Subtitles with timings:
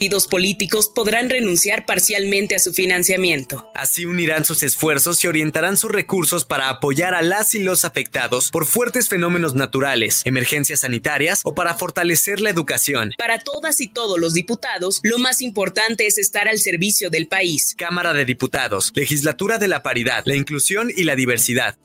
[0.00, 3.70] partidos políticos podrán renunciar parcialmente a su financiamiento.
[3.74, 8.50] Así unirán sus esfuerzos y orientarán sus recursos para apoyar a las y los afectados
[8.50, 13.12] por fuertes fenómenos naturales, emergencias sanitarias o para fortalecer la educación.
[13.18, 17.74] Para todas y todos los diputados, lo más importante es estar al servicio del país.
[17.76, 21.76] Cámara de Diputados, Legislatura de la Paridad, la Inclusión y la Diversidad.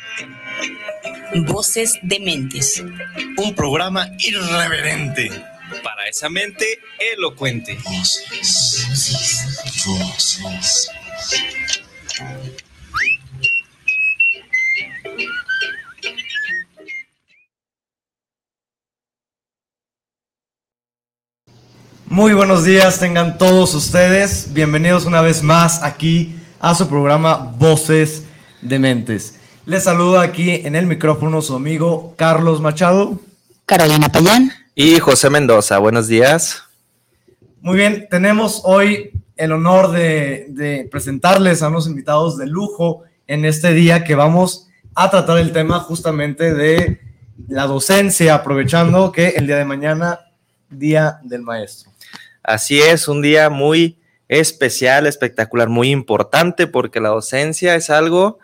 [1.47, 2.83] Voces dementes.
[3.37, 5.31] Un programa irreverente
[5.83, 6.65] para esa mente
[7.15, 7.77] elocuente.
[22.05, 24.53] Muy buenos días, tengan todos ustedes.
[24.53, 28.25] Bienvenidos una vez más aquí a su programa Voces
[28.61, 29.40] Dementes.
[29.71, 33.17] Les saludo aquí en el micrófono su amigo Carlos Machado.
[33.65, 35.77] Carolina Payán y José Mendoza.
[35.77, 36.63] Buenos días.
[37.61, 43.71] Muy bien, tenemos hoy el honor de, presentarles a unos invitados de lujo en este
[43.71, 46.99] día que vamos a tratar el tema justamente de
[47.47, 50.19] la docencia, aprovechando que el día de mañana,
[50.69, 51.91] Día del Maestro.
[52.43, 53.97] Así es, un día muy
[54.27, 58.37] especial, espectacular, muy importante, porque la docencia es algo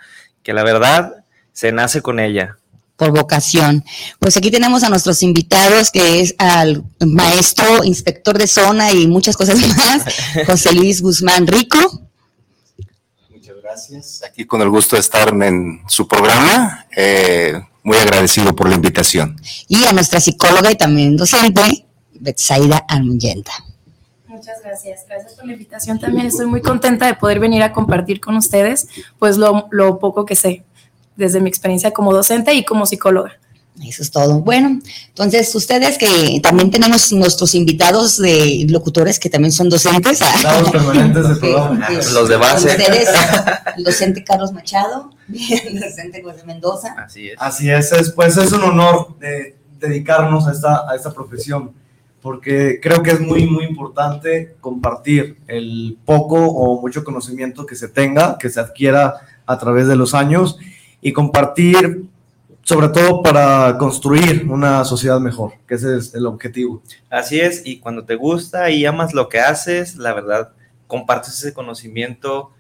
[0.47, 2.55] que la verdad se nace con ella
[2.95, 3.83] por vocación.
[4.17, 9.35] Pues aquí tenemos a nuestros invitados, que es al maestro, inspector de zona y muchas
[9.35, 10.05] cosas más,
[10.45, 11.77] José Luis Guzmán Rico.
[13.29, 14.23] Muchas gracias.
[14.23, 16.85] Aquí con el gusto de estar en su programa.
[16.95, 19.35] Eh, muy agradecido por la invitación.
[19.67, 23.51] Y a nuestra psicóloga y también docente, Betsaida Almuyenta.
[24.37, 25.05] Muchas gracias.
[25.07, 26.27] Gracias por la invitación también.
[26.27, 28.87] Estoy muy contenta de poder venir a compartir con ustedes
[29.17, 30.63] pues lo, lo poco que sé
[31.15, 33.33] desde mi experiencia como docente y como psicóloga.
[33.83, 34.41] Eso es todo.
[34.41, 40.19] Bueno, entonces ustedes que también tenemos nuestros invitados de locutores que también son docentes.
[40.71, 41.87] permanentes de programa.
[41.89, 42.67] Los de base.
[42.67, 43.09] Ustedes,
[43.75, 46.95] el docente Carlos Machado, el docente José Mendoza.
[46.97, 47.35] Así es.
[47.39, 51.71] Así es, pues es un honor de dedicarnos a esta, a esta profesión,
[52.21, 57.87] porque creo que es muy, muy importante compartir el poco o mucho conocimiento que se
[57.87, 60.57] tenga, que se adquiera a través de los años
[61.01, 62.05] y compartir,
[62.63, 66.81] sobre todo para construir una sociedad mejor, que ese es el objetivo.
[67.09, 70.51] Así es, y cuando te gusta y amas lo que haces, la verdad,
[70.87, 72.51] compartes ese conocimiento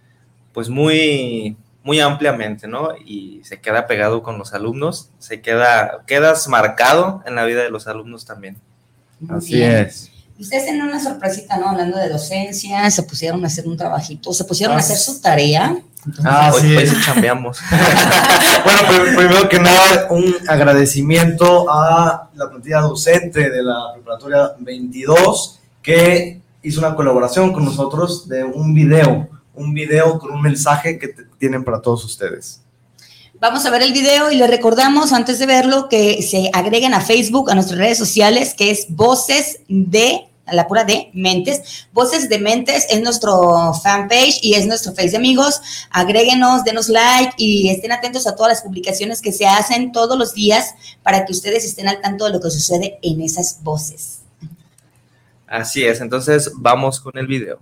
[0.53, 1.57] pues muy
[1.87, 2.89] muy ampliamente, ¿no?
[3.05, 7.69] Y se queda pegado con los alumnos, se queda, quedas marcado en la vida de
[7.69, 8.57] los alumnos también.
[9.29, 10.11] Así es.
[10.39, 11.69] Ustedes tienen una sorpresita, ¿no?
[11.69, 15.77] Hablando de docencia, se pusieron a hacer un trabajito, se pusieron a hacer su tarea.
[16.23, 16.75] ah, sí.
[16.75, 17.57] Hoy, chambeamos.
[18.63, 26.39] bueno, primero que nada, un agradecimiento a la plantilla docente de la preparatoria 22 que
[26.61, 31.63] hizo una colaboración con nosotros de un video, un video con un mensaje que tienen
[31.63, 32.61] para todos ustedes.
[33.39, 37.01] Vamos a ver el video y les recordamos antes de verlo que se agreguen a
[37.01, 41.87] Facebook, a nuestras redes sociales, que es Voces de la pura de Mentes.
[41.93, 45.61] Voces de Mentes es nuestro fanpage y es nuestro Face de amigos.
[45.91, 50.33] Agréguenos, denos like y estén atentos a todas las publicaciones que se hacen todos los
[50.33, 54.21] días para que ustedes estén al tanto de lo que sucede en esas voces.
[55.45, 57.59] Así es, entonces vamos con el video.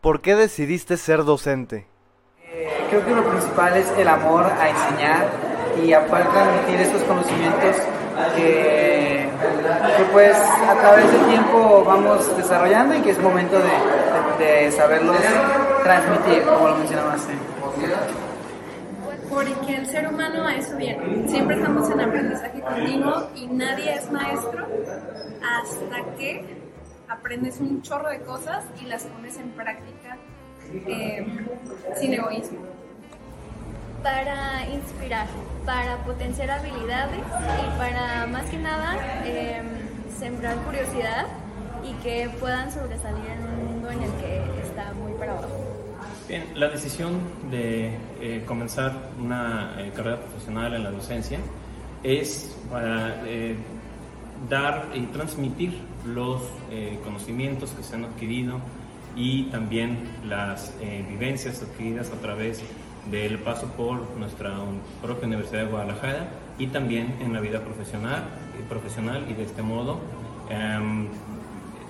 [0.00, 1.86] ¿Por qué decidiste ser docente?
[2.44, 5.26] Eh, creo que lo principal es el amor a enseñar
[5.84, 7.76] y a poder transmitir estos conocimientos
[8.36, 9.28] que,
[10.12, 13.56] pues a través del tiempo vamos desarrollando y que es momento
[14.38, 15.16] de, saberlos
[15.82, 17.34] transmitir, como lo mencionaste.
[19.28, 21.28] Porque el ser humano a eso viene.
[21.28, 24.66] Siempre estamos en aprendizaje continuo y nadie es maestro
[25.42, 26.65] hasta que
[27.08, 30.16] aprendes un chorro de cosas y las pones en práctica
[30.72, 31.26] eh,
[31.96, 32.60] sin egoísmo.
[34.02, 35.26] Para inspirar,
[35.64, 39.66] para potenciar habilidades y para más que nada em,
[40.18, 41.26] sembrar curiosidad
[41.84, 45.76] y que puedan sobresalir en un mundo en el que está muy para abajo.
[46.28, 47.20] Bien, la decisión
[47.50, 51.38] de eh, comenzar una eh, carrera profesional en la docencia
[52.02, 53.56] es para eh,
[54.48, 55.74] dar y transmitir
[56.06, 56.42] los
[57.04, 58.60] conocimientos que se han adquirido
[59.16, 60.74] y también las
[61.08, 62.62] vivencias adquiridas a través
[63.10, 64.52] del paso por nuestra
[65.02, 66.28] propia Universidad de Guadalajara
[66.58, 68.24] y también en la vida profesional,
[68.68, 70.00] profesional y de este modo
[70.50, 71.08] em,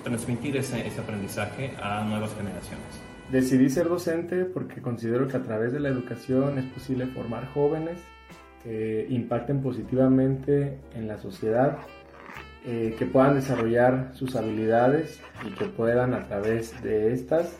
[0.03, 2.85] transmitir ese, ese aprendizaje a nuevas generaciones.
[3.31, 7.97] Decidí ser docente porque considero que a través de la educación es posible formar jóvenes
[8.63, 11.77] que impacten positivamente en la sociedad,
[12.69, 17.57] eh, que puedan desarrollar sus habilidades y que puedan a través de estas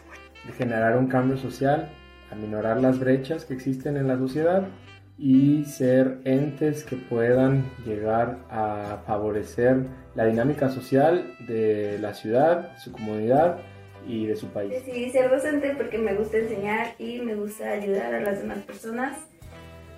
[0.57, 1.89] generar un cambio social,
[2.29, 4.67] aminorar las brechas que existen en la sociedad
[5.17, 12.91] y ser entes que puedan llegar a favorecer la dinámica social de la ciudad, su
[12.91, 13.59] comunidad
[14.05, 14.71] y de su país.
[14.71, 19.17] Decidí ser docente porque me gusta enseñar y me gusta ayudar a las demás personas.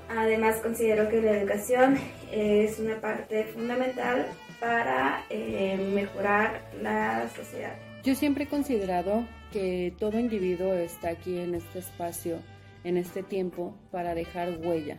[0.08, 1.98] Además considero que la educación
[2.32, 4.28] es una parte fundamental
[4.60, 7.76] para eh, mejorar la sociedad.
[8.04, 12.38] Yo siempre he considerado que todo individuo está aquí en este espacio,
[12.84, 14.98] en este tiempo, para dejar huella.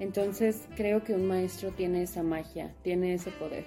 [0.00, 3.64] Entonces creo que un maestro tiene esa magia, tiene ese poder.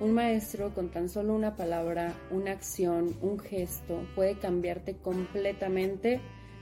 [0.00, 6.20] Un maestro con tan solo una palabra, una acción, un gesto puede cambiarte completamente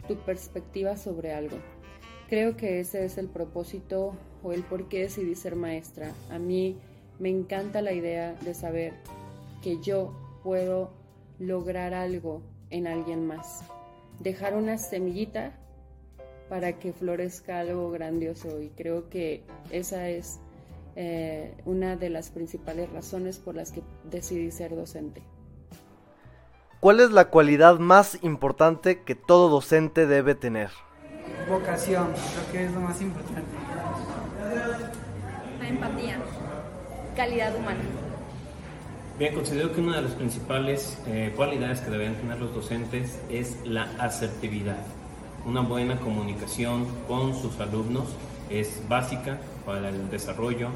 [0.08, 1.58] tu perspectiva sobre algo.
[2.28, 6.12] Creo que ese es el propósito o el por qué decidí ser maestra.
[6.30, 6.76] A mí
[7.20, 8.94] me encanta la idea de saber
[9.62, 10.12] que yo
[10.42, 10.90] puedo
[11.38, 13.62] lograr algo en alguien más.
[14.18, 15.52] Dejar una semillita
[16.48, 20.40] para que florezca algo grandioso y creo que esa es
[20.96, 25.22] eh, una de las principales razones por las que decidí ser docente.
[26.80, 30.70] ¿Cuál es la cualidad más importante que todo docente debe tener?
[31.48, 33.50] Vocación, creo que es lo más importante.
[35.60, 36.18] La empatía,
[37.20, 37.80] calidad humana.
[39.18, 43.58] Bien, considero que una de las principales eh, cualidades que deben tener los docentes es
[43.66, 44.82] la asertividad.
[45.44, 48.06] Una buena comunicación con sus alumnos
[48.48, 49.36] es básica
[49.66, 50.68] para el desarrollo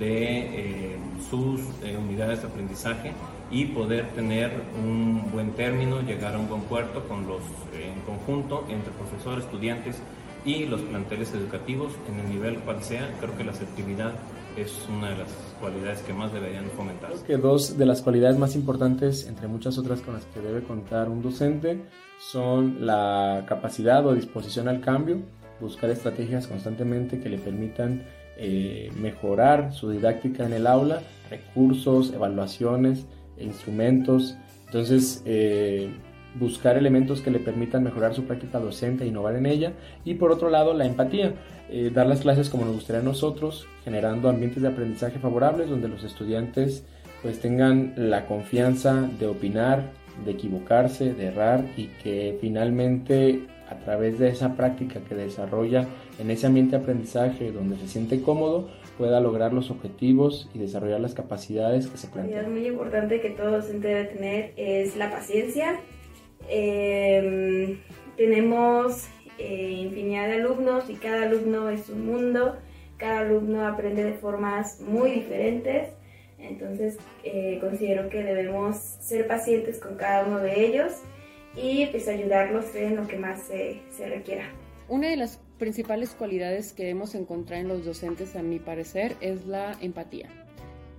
[0.00, 0.96] de eh,
[1.30, 3.12] sus eh, unidades de aprendizaje
[3.52, 4.50] y poder tener
[4.82, 7.42] un buen término, llegar a un buen puerto con los
[7.72, 9.98] eh, en conjunto entre profesores, estudiantes
[10.44, 13.14] y los planteles educativos en el nivel cual sea.
[13.20, 14.14] Creo que la asertividad
[14.56, 15.28] es una de las
[15.60, 17.10] cualidades que más deberían fomentar.
[17.10, 20.62] Creo que dos de las cualidades más importantes, entre muchas otras con las que debe
[20.62, 21.82] contar un docente,
[22.18, 25.18] son la capacidad o disposición al cambio,
[25.60, 28.04] buscar estrategias constantemente que le permitan
[28.36, 33.06] eh, mejorar su didáctica en el aula, recursos, evaluaciones,
[33.36, 34.36] e instrumentos.
[34.66, 35.90] Entonces, eh,
[36.34, 39.72] buscar elementos que le permitan mejorar su práctica docente e innovar en ella.
[40.04, 41.34] Y por otro lado, la empatía,
[41.70, 45.88] eh, dar las clases como nos gustaría a nosotros, generando ambientes de aprendizaje favorables donde
[45.88, 46.84] los estudiantes
[47.22, 49.92] pues tengan la confianza de opinar,
[50.26, 55.86] de equivocarse, de errar y que finalmente a través de esa práctica que desarrolla
[56.18, 61.00] en ese ambiente de aprendizaje donde se siente cómodo, pueda lograr los objetivos y desarrollar
[61.00, 62.52] las capacidades que se plantean.
[62.52, 65.80] muy importante que todo docente debe tener es la paciencia.
[66.48, 67.78] Em,
[68.16, 69.08] tenemos
[69.38, 72.56] eh, infinidad de alumnos y cada alumno es un mundo,
[72.96, 75.88] cada alumno aprende de formas muy diferentes,
[76.38, 80.92] entonces eh, considero que debemos ser pacientes con cada uno de ellos
[81.56, 84.44] y pues ayudarlos en lo que más se, se requiera.
[84.88, 89.46] Una de las principales cualidades que debemos encontrar en los docentes, a mi parecer, es
[89.46, 90.28] la empatía.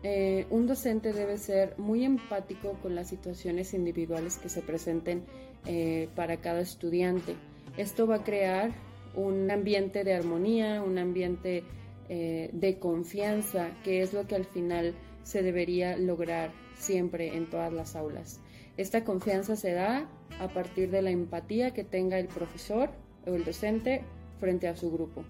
[0.08, 5.24] Eh, un docente debe ser muy empático con las situaciones individuales que se presenten
[5.66, 7.34] eh, para cada estudiante.
[7.76, 8.70] Esto va a crear
[9.16, 11.64] un ambiente de armonía, un ambiente
[12.08, 14.94] eh, de confianza, que es lo que al final
[15.24, 18.40] se debería lograr siempre en todas las aulas.
[18.78, 20.08] Esta confianza se da
[20.40, 22.92] a partir de la empatía que tenga el profesor
[23.26, 24.04] o el docente
[24.40, 25.26] frente a su grupo.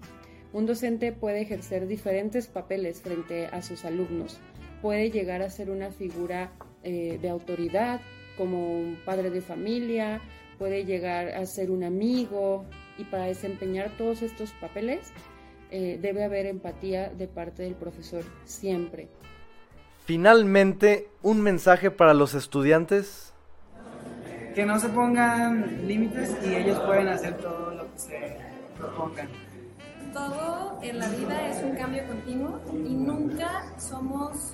[0.52, 4.38] Un docente puede ejercer diferentes papeles frente a sus alumnos.
[4.82, 6.52] Puede llegar a ser una figura
[6.82, 8.00] eh, de autoridad,
[8.36, 10.20] como un padre de familia,
[10.58, 12.64] puede llegar a ser un amigo,
[12.98, 15.12] y para desempeñar todos estos papeles
[15.70, 19.08] eh, debe haber empatía de parte del profesor siempre.
[20.04, 23.32] Finalmente, un mensaje para los estudiantes
[24.56, 28.36] que no se pongan límites y ellos pueden hacer todo lo que se
[28.78, 29.28] propongan.
[30.14, 34.52] Todo en la vida es un cambio continuo y nunca somos,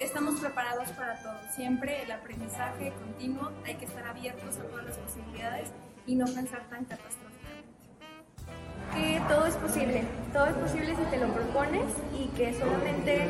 [0.00, 1.38] estamos preparados para todo.
[1.54, 5.70] Siempre el aprendizaje continuo, hay que estar abiertos a todas las posibilidades
[6.06, 7.26] y no pensar tan catastróficamente.
[8.94, 11.84] Que todo es posible, todo es posible si te lo propones
[12.18, 13.26] y que solamente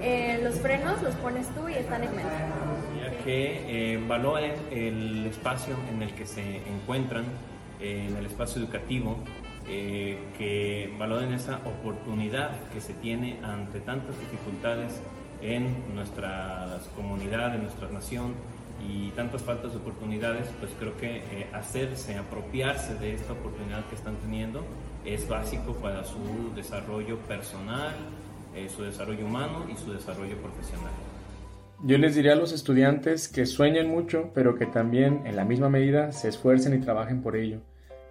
[0.00, 2.34] eh, los frenos los pones tú y están en mente.
[3.22, 7.24] Que eh, valoren el espacio en el que se encuentran,
[7.80, 9.18] eh, en el espacio educativo,
[9.66, 15.00] eh, que valoren esa oportunidad que se tiene ante tantas dificultades
[15.44, 18.32] en nuestra comunidad, en nuestra nación
[18.88, 23.94] y tantas faltas de oportunidades, pues creo que eh, hacerse, apropiarse de esta oportunidad que
[23.94, 24.64] están teniendo
[25.04, 26.18] es básico para su
[26.56, 27.92] desarrollo personal,
[28.54, 30.92] eh, su desarrollo humano y su desarrollo profesional.
[31.82, 35.68] Yo les diría a los estudiantes que sueñen mucho, pero que también en la misma
[35.68, 37.60] medida se esfuercen y trabajen por ello,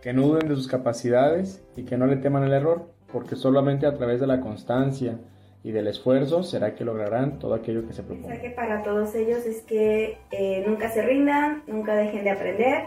[0.01, 3.87] que no duden de sus capacidades y que no le teman el error, porque solamente
[3.87, 5.17] a través de la constancia
[5.63, 8.31] y del esfuerzo será que lograrán todo aquello que se El propongan.
[8.31, 12.83] mensaje para todos ellos es que eh, nunca se rindan, nunca dejen de aprender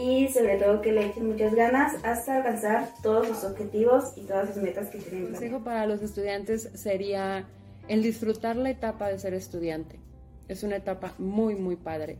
[0.00, 4.48] y sobre todo que le echen muchas ganas hasta alcanzar todos sus objetivos y todas
[4.54, 5.26] sus metas que tienen.
[5.26, 7.44] El consejo para los estudiantes sería
[7.88, 10.00] el disfrutar la etapa de ser estudiante.
[10.48, 12.16] Es una etapa muy, muy padre.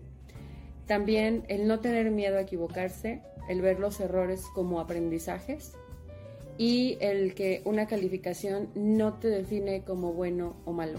[0.87, 5.73] También el no tener miedo a equivocarse, el ver los errores como aprendizajes
[6.59, 10.99] y el que una calificación no te define como bueno o malo.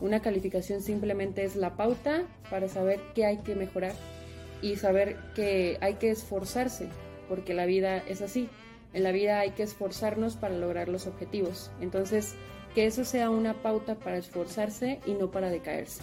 [0.00, 3.94] Una calificación simplemente es la pauta para saber qué hay que mejorar
[4.62, 6.88] y saber que hay que esforzarse,
[7.28, 8.48] porque la vida es así.
[8.92, 11.70] En la vida hay que esforzarnos para lograr los objetivos.
[11.80, 12.34] Entonces,
[12.74, 16.02] que eso sea una pauta para esforzarse y no para decaerse.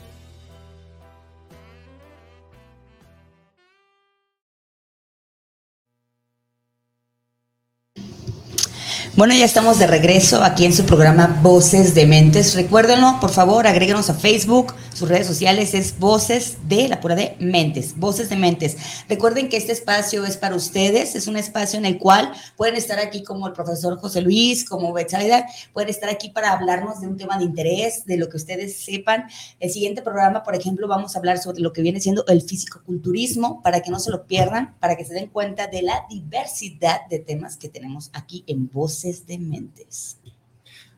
[9.15, 12.55] Bueno, ya estamos de regreso aquí en su programa Voces de Mentes.
[12.55, 14.74] Recuérdenlo, por favor, agréguenos a Facebook.
[14.91, 18.75] Sus redes sociales es Voces de la pura de Mentes, Voces de Mentes.
[19.08, 22.98] Recuerden que este espacio es para ustedes, es un espacio en el cual pueden estar
[22.98, 27.17] aquí como el profesor José Luis, como Betsaida, pueden estar aquí para hablarnos de un
[27.17, 29.25] tema de interés, de lo que ustedes sepan.
[29.60, 33.62] El siguiente programa, por ejemplo, vamos a hablar sobre lo que viene siendo el fisicoculturismo,
[33.62, 37.20] para que no se lo pierdan, para que se den cuenta de la diversidad de
[37.20, 40.17] temas que tenemos aquí en Voces de Mentes.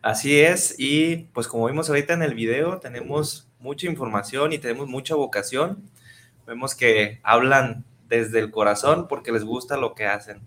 [0.01, 4.87] Así es, y pues como vimos ahorita en el video, tenemos mucha información y tenemos
[4.87, 5.81] mucha vocación.
[6.45, 10.41] Vemos que hablan desde el corazón porque les gusta lo que hacen,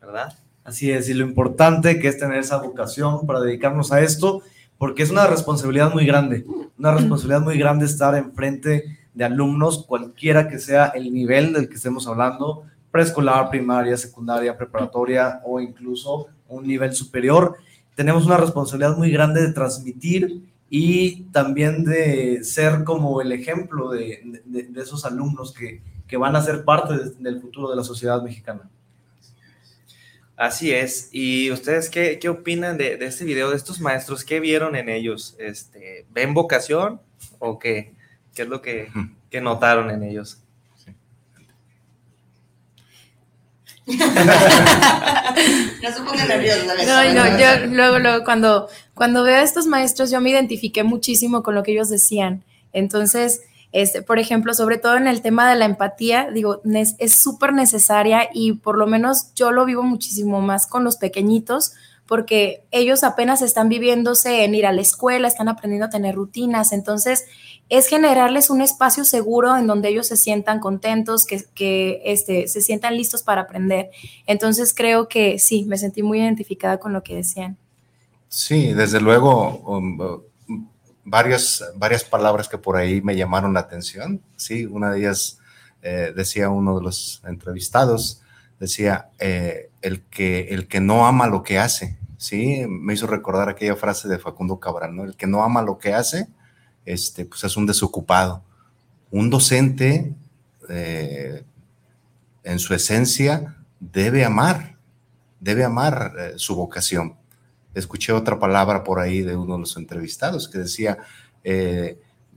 [0.00, 0.36] ¿verdad?
[0.64, 4.42] Así es, y lo importante que es tener esa vocación para dedicarnos a esto,
[4.78, 6.44] porque es una responsabilidad muy grande,
[6.76, 11.76] una responsabilidad muy grande estar enfrente de alumnos, cualquiera que sea el nivel del que
[11.76, 17.56] estemos hablando, preescolar, primaria, secundaria, preparatoria o incluso un nivel superior.
[17.94, 24.40] Tenemos una responsabilidad muy grande de transmitir y también de ser como el ejemplo de,
[24.44, 27.84] de- de esos alumnos que, que van a ser parte de- del futuro de la
[27.84, 28.68] sociedad mexicana.
[30.36, 31.10] Así es.
[31.12, 34.24] ¿Y ustedes qué, qué opinan de, de este video, de estos maestros?
[34.24, 35.36] ¿Qué vieron en ellos?
[35.38, 37.00] Este, ¿Ven vocación
[37.38, 37.92] o qué?
[38.34, 38.88] ¿Qué es lo que,
[39.30, 40.38] que notaron en ellos?
[45.82, 46.64] No se pongan nerviosos.
[46.86, 51.42] No, no, yo luego, luego, cuando, cuando veo a estos maestros, yo me identifiqué muchísimo
[51.42, 52.44] con lo que ellos decían.
[52.72, 57.52] Entonces, este, por ejemplo, sobre todo en el tema de la empatía, digo, es súper
[57.52, 61.72] necesaria y por lo menos yo lo vivo muchísimo más con los pequeñitos,
[62.06, 66.72] porque ellos apenas están viviéndose en ir a la escuela, están aprendiendo a tener rutinas,
[66.72, 67.24] entonces
[67.70, 72.60] es generarles un espacio seguro en donde ellos se sientan contentos, que, que este, se
[72.60, 73.90] sientan listos para aprender.
[74.26, 77.56] Entonces creo que sí, me sentí muy identificada con lo que decían.
[78.28, 80.22] Sí, desde luego, um, uh,
[81.04, 84.20] varias, varias palabras que por ahí me llamaron la atención.
[84.36, 85.38] Sí, una de ellas
[85.82, 88.20] eh, decía uno de los entrevistados,
[88.60, 92.64] decía, eh, el, que, el que no ama lo que hace, ¿sí?
[92.68, 95.04] Me hizo recordar aquella frase de Facundo Cabral, ¿no?
[95.04, 96.28] El que no ama lo que hace,
[96.84, 98.42] este, pues es un desocupado.
[99.10, 100.14] Un docente,
[100.68, 101.44] eh,
[102.42, 104.76] en su esencia, debe amar,
[105.40, 107.16] debe amar eh, su vocación
[107.74, 110.98] escuché otra palabra por ahí de uno de los entrevistados que decía,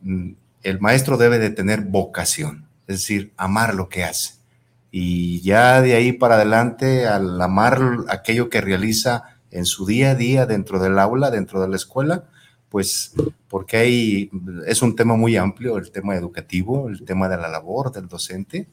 [0.02, 0.32] mm,
[0.64, 4.37] el maestro debe de tener vocación, es decir, amar lo que hace.
[5.00, 10.16] Y ya de ahí para adelante, al amar aquello que realiza en su día a
[10.16, 12.24] día dentro del aula, dentro de la escuela,
[12.70, 13.14] pues
[13.48, 14.32] porque hay,
[14.66, 18.68] es un tema muy amplio, el tema educativo, el tema de la labor del docente,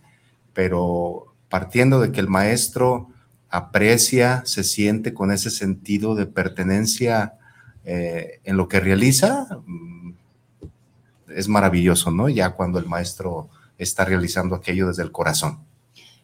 [0.54, 3.10] pero partiendo de que el maestro
[3.50, 7.34] aprecia, se siente con ese sentido de pertenencia
[7.84, 10.12] eh, en lo que realiza, mm,
[11.36, 12.30] es maravilloso, ¿no?
[12.30, 15.73] Ya cuando el maestro está realizando aquello desde el corazón.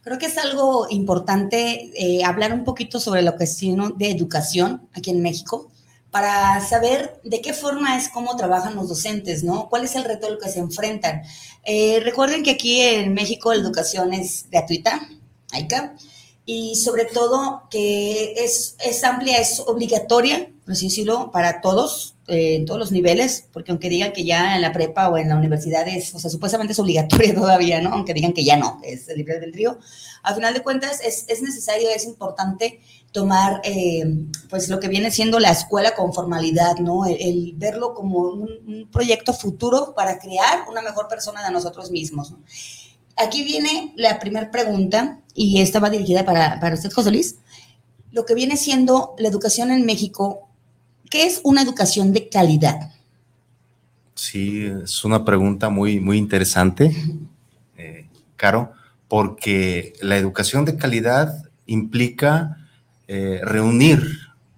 [0.02, 5.10] Creo que es algo importante eh, hablar un poquito sobre la cuestión de educación aquí
[5.10, 5.70] en México
[6.10, 9.68] para saber de qué forma es cómo trabajan los docentes, ¿no?
[9.68, 11.22] ¿Cuál es el reto al que se enfrentan?
[11.64, 15.08] Eh, recuerden que aquí en México la educación es gratuita,
[15.52, 15.94] AICA,
[16.44, 22.56] y sobre todo que es, es amplia, es obligatoria, por así decirlo, para todos, eh,
[22.56, 25.36] en todos los niveles, porque aunque digan que ya en la prepa o en la
[25.36, 27.92] universidad es, o sea, supuestamente es obligatoria todavía, ¿no?
[27.92, 29.78] Aunque digan que ya no, es el libre del río.
[30.22, 32.80] Al final de cuentas es, es necesario, es importante
[33.12, 34.04] tomar eh,
[34.48, 37.04] pues lo que viene siendo la escuela con formalidad, ¿no?
[37.06, 42.34] El, verlo como un, proyecto futuro para crear una mejor persona de nosotros mismos.
[43.16, 47.36] Aquí viene la primera pregunta y esta va dirigida para, para usted, José Luis.
[48.12, 50.48] Lo que viene siendo la educación en México,
[51.10, 52.92] ¿qué es una educación de calidad?
[54.14, 56.94] Sí, es una pregunta muy, muy interesante,
[57.76, 58.72] eh, Caro,
[59.08, 62.68] porque la educación de calidad implica
[63.08, 64.02] eh, reunir,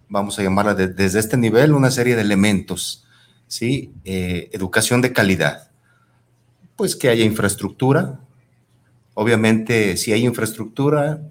[0.08, 3.06] vamos a llamarla de, desde este nivel, una serie de elementos,
[3.46, 3.92] ¿sí?
[4.04, 5.70] Eh, educación de calidad,
[6.76, 8.20] pues que haya infraestructura,
[9.14, 11.22] obviamente si hay infraestructura,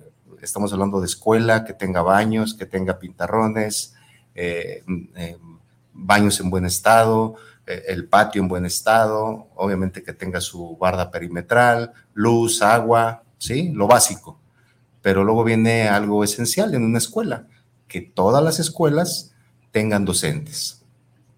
[0.41, 3.93] estamos hablando de escuela, que tenga baños, que tenga pintarrones,
[4.35, 4.83] eh,
[5.15, 5.37] eh,
[5.93, 7.35] baños en buen estado,
[7.67, 13.71] eh, el patio en buen estado, obviamente que tenga su barda perimetral, luz, agua, ¿sí?
[13.73, 14.39] Lo básico.
[15.01, 17.47] Pero luego viene algo esencial en una escuela,
[17.87, 19.33] que todas las escuelas
[19.71, 20.81] tengan docentes,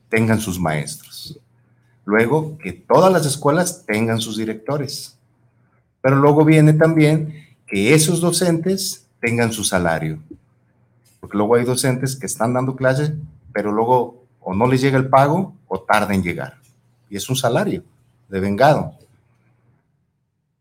[0.09, 1.39] tengan sus maestros.
[2.05, 5.17] Luego, que todas las escuelas tengan sus directores.
[6.01, 10.19] Pero luego viene también que esos docentes tengan su salario.
[11.23, 13.13] Porque luego hay docentes que están dando clases,
[13.53, 16.57] pero luego o no les llega el pago o tarda en llegar.
[17.09, 17.81] Y es un salario
[18.27, 18.93] de vengado.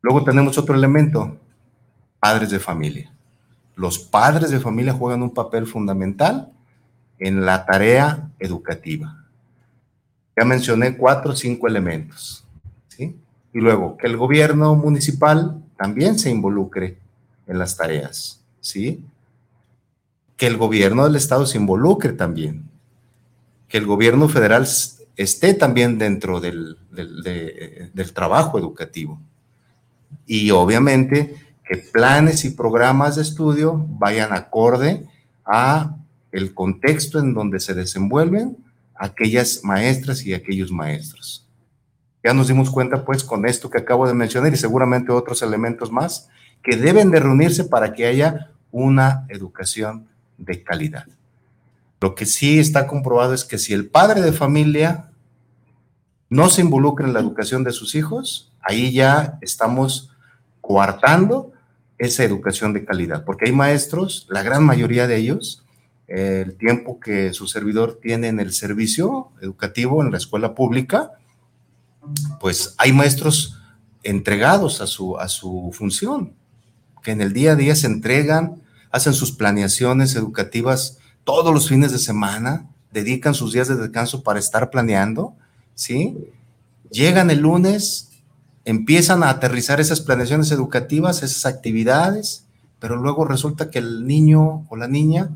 [0.02, 1.36] Luego tenemos otro elemento,
[2.20, 3.12] padres de familia.
[3.74, 6.52] Los padres de familia juegan un papel fundamental
[7.18, 9.16] en la tarea educativa.
[10.38, 12.46] Ya mencioné cuatro o cinco elementos.
[12.86, 13.18] ¿sí?
[13.52, 16.98] Y luego, que el gobierno municipal también se involucre
[17.48, 18.40] en las tareas.
[18.60, 19.04] ¿sí?
[20.42, 22.68] Que el gobierno del estado se involucre también.
[23.68, 24.66] Que el gobierno federal
[25.14, 29.20] esté también dentro del, del, de, del trabajo educativo.
[30.26, 35.06] Y obviamente que planes y programas de estudio vayan acorde
[35.44, 35.94] a
[36.32, 38.56] el contexto en donde se desenvuelven
[38.96, 41.48] aquellas maestras y aquellos maestros.
[42.24, 45.92] Ya nos dimos cuenta pues con esto que acabo de mencionar y seguramente otros elementos
[45.92, 46.28] más
[46.64, 50.10] que deben de reunirse para que haya una educación
[50.44, 51.06] de calidad.
[52.00, 55.10] Lo que sí está comprobado es que si el padre de familia
[56.28, 60.10] no se involucra en la educación de sus hijos, ahí ya estamos
[60.60, 61.52] coartando
[61.98, 65.64] esa educación de calidad, porque hay maestros, la gran mayoría de ellos,
[66.08, 71.12] el tiempo que su servidor tiene en el servicio educativo en la escuela pública,
[72.40, 73.60] pues hay maestros
[74.02, 76.34] entregados a su, a su función,
[77.02, 78.61] que en el día a día se entregan,
[78.92, 84.38] hacen sus planeaciones educativas todos los fines de semana, dedican sus días de descanso para
[84.38, 85.34] estar planeando,
[85.74, 86.16] ¿sí?
[86.90, 88.10] Llegan el lunes,
[88.64, 92.44] empiezan a aterrizar esas planeaciones educativas, esas actividades,
[92.78, 95.30] pero luego resulta que el niño o la niña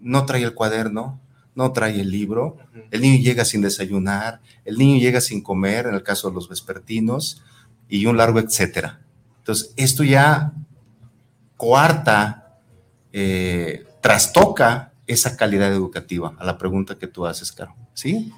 [0.00, 1.20] no trae el cuaderno,
[1.54, 2.56] no trae el libro,
[2.90, 6.48] el niño llega sin desayunar, el niño llega sin comer, en el caso de los
[6.48, 7.42] vespertinos,
[7.88, 9.00] y un largo etcétera.
[9.38, 10.52] Entonces, esto ya
[11.56, 12.47] coarta,
[13.12, 17.74] eh, trastoca esa calidad educativa a la pregunta que tú haces, Caro.
[17.94, 18.32] ¿Sí?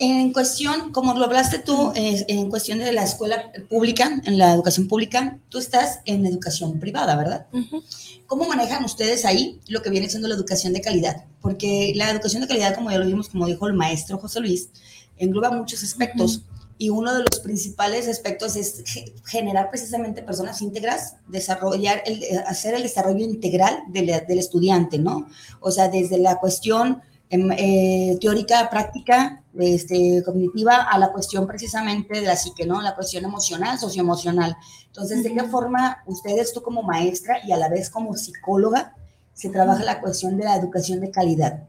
[0.00, 4.86] En cuestión, como lo hablaste tú, en cuestión de la escuela pública, en la educación
[4.86, 7.46] pública, tú estás en educación privada, ¿verdad?
[7.52, 7.82] Uh -huh.
[8.26, 11.24] ¿Cómo manejan ustedes ahí lo que viene siendo la educación de calidad?
[11.40, 14.68] Porque la educación de calidad, como ya lo vimos, como dijo el maestro José Luis,
[15.16, 16.36] engloba muchos aspectos.
[16.36, 16.57] Uh -huh.
[16.78, 18.84] Y uno de los principales aspectos es
[19.26, 25.26] generar precisamente personas íntegras, desarrollar, el, hacer el desarrollo integral del, del estudiante, ¿no?
[25.60, 32.26] O sea, desde la cuestión eh, teórica, práctica, este, cognitiva, a la cuestión precisamente de
[32.26, 32.80] la psique, ¿no?
[32.80, 34.56] La cuestión emocional, socioemocional.
[34.86, 38.94] Entonces, ¿de qué forma ustedes, tú como maestra y a la vez como psicóloga,
[39.34, 41.67] se trabaja la cuestión de la educación de calidad?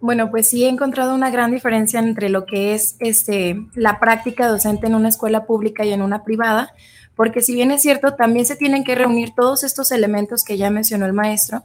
[0.00, 4.46] Bueno, pues sí he encontrado una gran diferencia entre lo que es este, la práctica
[4.46, 6.74] docente en una escuela pública y en una privada,
[7.14, 10.70] porque si bien es cierto, también se tienen que reunir todos estos elementos que ya
[10.70, 11.64] mencionó el maestro,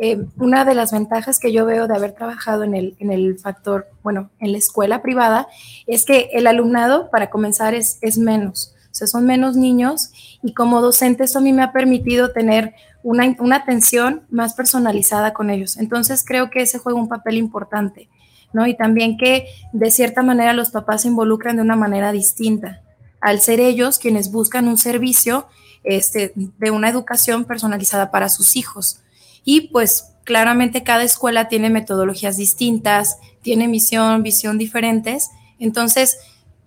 [0.00, 3.38] eh, una de las ventajas que yo veo de haber trabajado en el, en el
[3.38, 5.48] factor, bueno, en la escuela privada,
[5.86, 8.74] es que el alumnado, para comenzar, es, es menos.
[8.90, 12.74] o sea, son menos niños y como docente eso a mí me ha permitido tener
[13.02, 15.76] una, una atención más personalizada con ellos.
[15.76, 18.08] Entonces creo que ese juega un papel importante,
[18.52, 18.66] ¿no?
[18.66, 22.82] Y también que de cierta manera los papás se involucran de una manera distinta,
[23.20, 25.46] al ser ellos quienes buscan un servicio
[25.84, 29.00] este, de una educación personalizada para sus hijos.
[29.44, 35.30] Y pues claramente cada escuela tiene metodologías distintas, tiene misión, visión diferentes.
[35.58, 36.18] Entonces,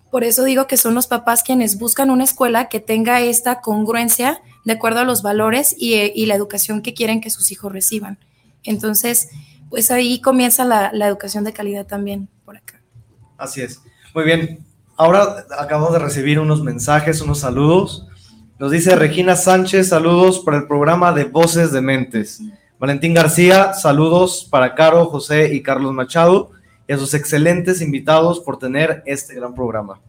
[0.09, 4.41] por eso digo que son los papás quienes buscan una escuela que tenga esta congruencia
[4.65, 8.19] de acuerdo a los valores y, la educación que quieren que sus hijos reciban.
[8.63, 9.29] Entonces,
[9.69, 12.81] pues ahí comienza la, la educación de calidad también por acá.
[13.37, 13.81] Así es.
[14.13, 14.59] Muy bien.
[14.97, 18.07] Ahora acabamos de recibir unos mensajes, unos saludos.
[18.59, 22.41] Nos dice Regina Sánchez, saludos para el programa de Voces de Mentes.
[22.77, 26.51] Valentín García, saludos para Caro, José y Carlos Machado
[26.87, 29.99] y a sus excelentes invitados por tener este gran programa.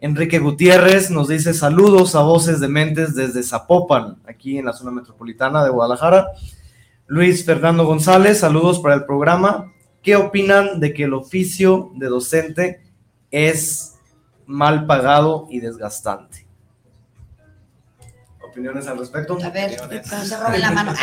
[0.00, 4.92] Enrique Gutiérrez nos dice saludos a Voces de Mentes desde Zapopan, aquí en la zona
[4.92, 6.28] metropolitana de Guadalajara.
[7.08, 9.72] Luis Fernando González, saludos para el programa.
[10.00, 12.80] ¿Qué opinan de que el oficio de docente
[13.32, 13.96] es
[14.46, 16.46] mal pagado y desgastante?
[18.48, 19.36] ¿Opiniones al respecto?
[19.42, 20.94] A ver, se la mano.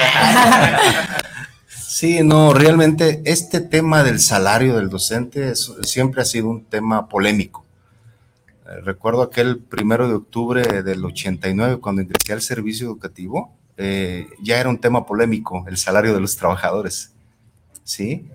[1.67, 7.64] Sí, no, realmente este tema del salario del docente siempre ha sido un tema polémico.
[8.83, 14.69] Recuerdo aquel primero de octubre del 89, cuando ingresé al servicio educativo, eh, ya era
[14.69, 17.13] un tema polémico el salario de los trabajadores,
[17.83, 18.27] ¿sí?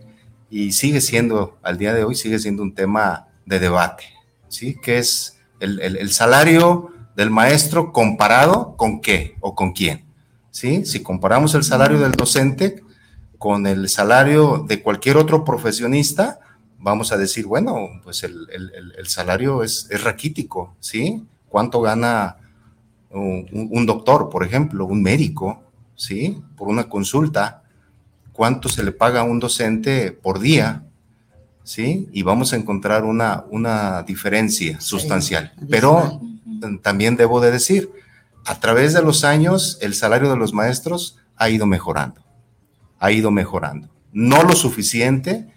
[0.48, 4.04] Y sigue siendo, al día de hoy, sigue siendo un tema de debate,
[4.48, 4.76] ¿sí?
[4.80, 10.04] Que es el, el salario del maestro comparado con qué o con quién.
[10.50, 10.84] ¿Sí?
[10.84, 12.82] Si comparamos el salario del docente
[13.38, 16.40] con el salario de cualquier otro profesionista,
[16.80, 18.36] vamos a decir, bueno, pues el,
[19.06, 21.22] salario es, raquítico, ¿sí?
[21.48, 22.36] ¿Cuánto gana
[23.10, 25.62] un, doctor, por ejemplo, un médico,
[25.94, 26.42] ¿sí?
[26.56, 27.62] Por una consulta,
[28.32, 30.84] ¿cuánto se le paga a un docente por día?
[31.62, 32.08] ¿Sí?
[32.12, 35.52] Y vamos a encontrar una, una diferencia sustancial.
[35.68, 36.20] Pero
[36.82, 37.90] también debo de decir,
[38.46, 42.22] a través de los años el salario de los maestros ha ido mejorando,
[42.98, 43.88] ha ido mejorando.
[44.12, 45.52] No lo suficiente,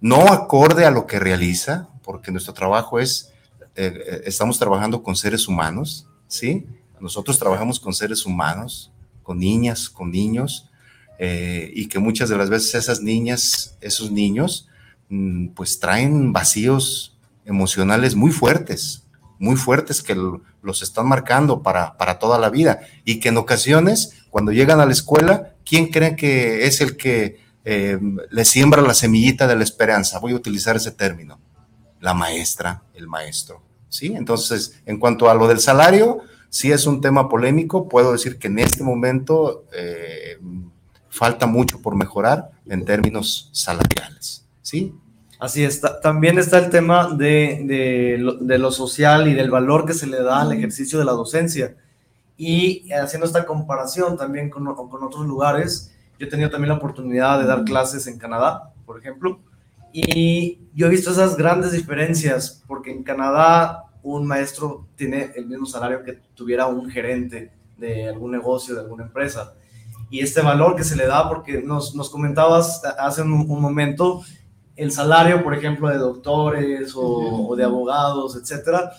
[0.00, 3.32] no acorde a lo que realiza, porque nuestro trabajo es,
[3.74, 6.66] eh, eh, estamos trabajando con seres humanos, ¿sí?
[7.00, 10.70] Nosotros trabajamos con seres humanos, con niñas, con niños,
[11.18, 14.68] eh, y que muchas de las veces esas niñas, esos niños,
[15.08, 19.04] mm, pues traen vacíos emocionales muy fuertes,
[19.38, 20.16] muy fuertes que
[20.62, 24.86] los están marcando para, para toda la vida y que en ocasiones, cuando llegan a
[24.86, 27.38] la escuela, ¿quién creen que es el que
[27.70, 28.00] eh,
[28.30, 30.18] le siembra la semillita de la esperanza?
[30.20, 31.38] Voy a utilizar ese término.
[32.00, 33.60] La maestra, el maestro.
[33.90, 34.14] ¿Sí?
[34.16, 37.86] Entonces, en cuanto a lo del salario, sí es un tema polémico.
[37.86, 40.38] Puedo decir que en este momento eh,
[41.10, 44.46] falta mucho por mejorar en términos salariales.
[44.62, 44.94] ¿Sí?
[45.38, 46.00] Así está.
[46.00, 50.54] También está el tema de, lo, social y del valor que se le da al
[50.54, 51.76] ejercicio de la docencia.
[52.38, 57.38] Y haciendo esta comparación también con, con otros lugares, yo he tenido también la oportunidad
[57.38, 59.40] de dar clases en Canadá, por ejemplo,
[59.92, 65.66] y yo he visto esas grandes diferencias, porque en Canadá un maestro tiene el mismo
[65.66, 69.54] salario que tuviera un gerente de algún negocio, de alguna empresa.
[70.10, 74.22] Y este valor que se le da, porque nos, nos comentabas hace un, un momento
[74.78, 78.92] el salario, por ejemplo, de doctores o, de abogados, etcétera,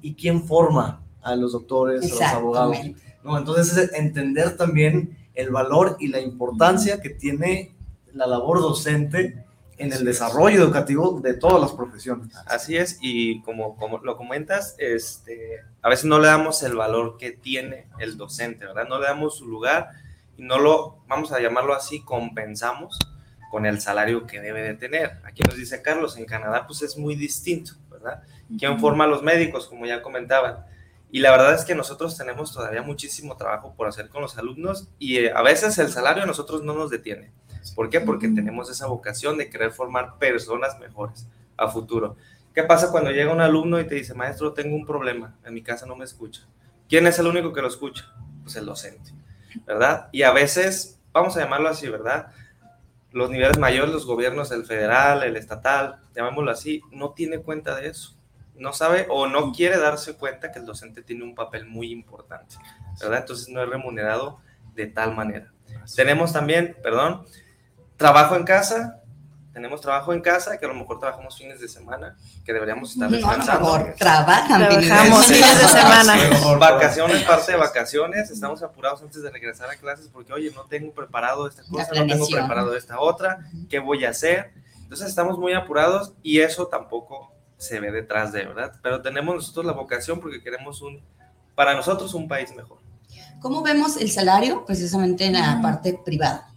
[0.00, 2.78] y quién forma a los doctores, a los abogados.
[3.22, 3.36] ¿no?
[3.36, 7.76] Entonces, es entender también el valor y la importancia que tiene
[8.12, 9.44] la labor docente
[9.78, 12.34] en el desarrollo educativo de todas las profesiones.
[12.46, 17.18] Así es, y como, como lo comentas, este, a veces no le damos el valor
[17.18, 18.88] que tiene el docente, ¿verdad?
[18.88, 19.90] No le damos su lugar
[20.36, 22.98] y no lo, vamos a llamarlo así, compensamos
[23.50, 25.18] con el salario que debe de tener.
[25.24, 28.22] Aquí nos dice Carlos, en Canadá pues es muy distinto, ¿verdad?
[28.58, 30.64] ¿Quién forma a los médicos, como ya comentaban?
[31.10, 34.88] Y la verdad es que nosotros tenemos todavía muchísimo trabajo por hacer con los alumnos
[34.98, 37.32] y eh, a veces el salario a nosotros no nos detiene.
[37.74, 38.00] ¿Por qué?
[38.00, 42.16] Porque tenemos esa vocación de querer formar personas mejores a futuro.
[42.54, 45.62] ¿Qué pasa cuando llega un alumno y te dice, maestro, tengo un problema, en mi
[45.62, 46.42] casa no me escucha?
[46.88, 48.12] ¿Quién es el único que lo escucha?
[48.42, 49.12] Pues el docente,
[49.66, 50.08] ¿verdad?
[50.12, 52.32] Y a veces, vamos a llamarlo así, ¿verdad?
[53.16, 57.88] los niveles mayores, los gobiernos, el federal, el estatal, llamémoslo así, no tiene cuenta de
[57.88, 58.15] eso.
[58.58, 62.56] No sabe o no quiere darse cuenta que el docente tiene un papel muy importante,
[63.00, 63.20] ¿verdad?
[63.20, 64.40] Entonces no es remunerado
[64.74, 65.52] de tal manera.
[65.94, 67.24] Tenemos también, perdón,
[67.96, 69.02] trabajo en casa,
[69.52, 72.14] tenemos trabajo en casa, que a lo mejor trabajamos fines de semana,
[72.44, 73.72] que deberíamos estar descansando.
[73.74, 76.58] a lo mejor trabajan Trabajamos fines de semana.
[76.58, 80.92] Vacaciones, parte de vacaciones, estamos apurados antes de regresar a clases porque, oye, no tengo
[80.92, 83.38] preparado esta cosa, no tengo preparado esta otra,
[83.70, 84.52] ¿qué voy a hacer?
[84.82, 88.72] Entonces estamos muy apurados y eso tampoco se ve detrás de, ¿verdad?
[88.82, 91.00] Pero tenemos nosotros la vocación porque queremos un,
[91.54, 92.78] para nosotros, un país mejor.
[93.40, 96.50] ¿Cómo vemos el salario precisamente en la parte privada?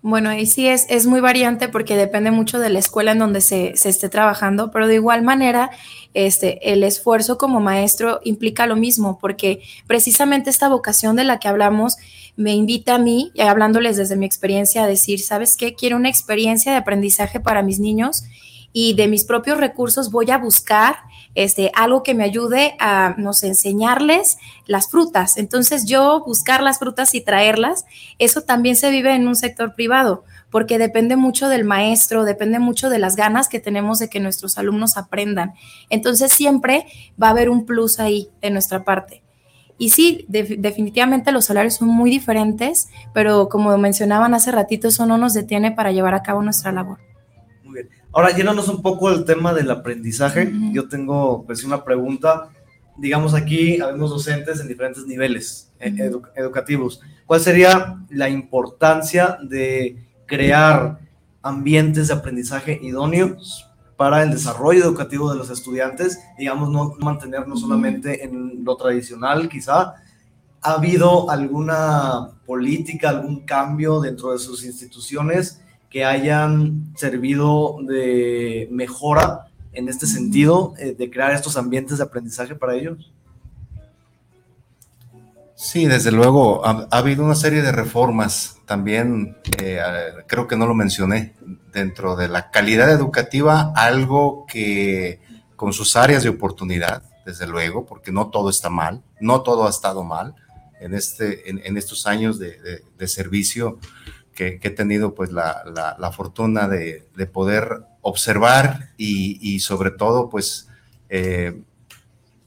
[0.00, 3.40] Bueno, ahí sí es, es muy variante porque depende mucho de la escuela en donde
[3.40, 5.70] se, se esté trabajando, pero de igual manera,
[6.14, 11.48] este, el esfuerzo como maestro implica lo mismo, porque precisamente esta vocación de la que
[11.48, 11.96] hablamos
[12.36, 15.74] me invita a mí, y hablándoles desde mi experiencia, a decir, ¿sabes qué?
[15.74, 18.22] Quiero una experiencia de aprendizaje para mis niños
[18.72, 20.96] y de mis propios recursos voy a buscar
[21.34, 25.36] este, algo que me ayude a, no enseñarles las frutas.
[25.36, 27.84] Entonces yo buscar las frutas y traerlas,
[28.18, 32.90] eso también se vive en un sector privado, porque depende mucho del maestro, depende mucho
[32.90, 35.54] de las ganas que tenemos de que nuestros alumnos aprendan.
[35.90, 36.86] Entonces siempre
[37.20, 39.22] va a haber un plus ahí de nuestra parte.
[39.80, 45.06] Y sí, de- definitivamente los salarios son muy diferentes, pero como mencionaban hace ratito, eso
[45.06, 46.98] no nos detiene para llevar a cabo nuestra labor.
[48.12, 50.50] Ahora, llénanos un poco el tema del aprendizaje.
[50.72, 52.48] Yo tengo pues una pregunta.
[52.96, 57.00] Digamos aquí, habemos docentes en diferentes niveles edu- educativos.
[57.26, 60.98] ¿Cuál sería la importancia de crear
[61.42, 63.66] ambientes de aprendizaje idóneos
[63.96, 66.18] para el desarrollo educativo de los estudiantes?
[66.38, 69.94] Digamos, no mantenernos solamente en lo tradicional, quizá.
[70.60, 75.60] ¿Ha habido alguna política, algún cambio dentro de sus instituciones
[75.90, 82.54] que hayan servido de mejora en este sentido, eh, de crear estos ambientes de aprendizaje
[82.54, 83.12] para ellos?
[85.54, 89.80] Sí, desde luego, ha, ha habido una serie de reformas también, eh,
[90.26, 91.34] creo que no lo mencioné,
[91.72, 95.20] dentro de la calidad educativa, algo que
[95.56, 99.70] con sus áreas de oportunidad, desde luego, porque no todo está mal, no todo ha
[99.70, 100.34] estado mal
[100.80, 103.78] en, este, en, estos años de servicio
[104.38, 109.58] que, que he tenido pues la, la- la fortuna de, de poder observar y, y
[109.58, 110.68] sobre todo pues
[111.08, 111.60] eh,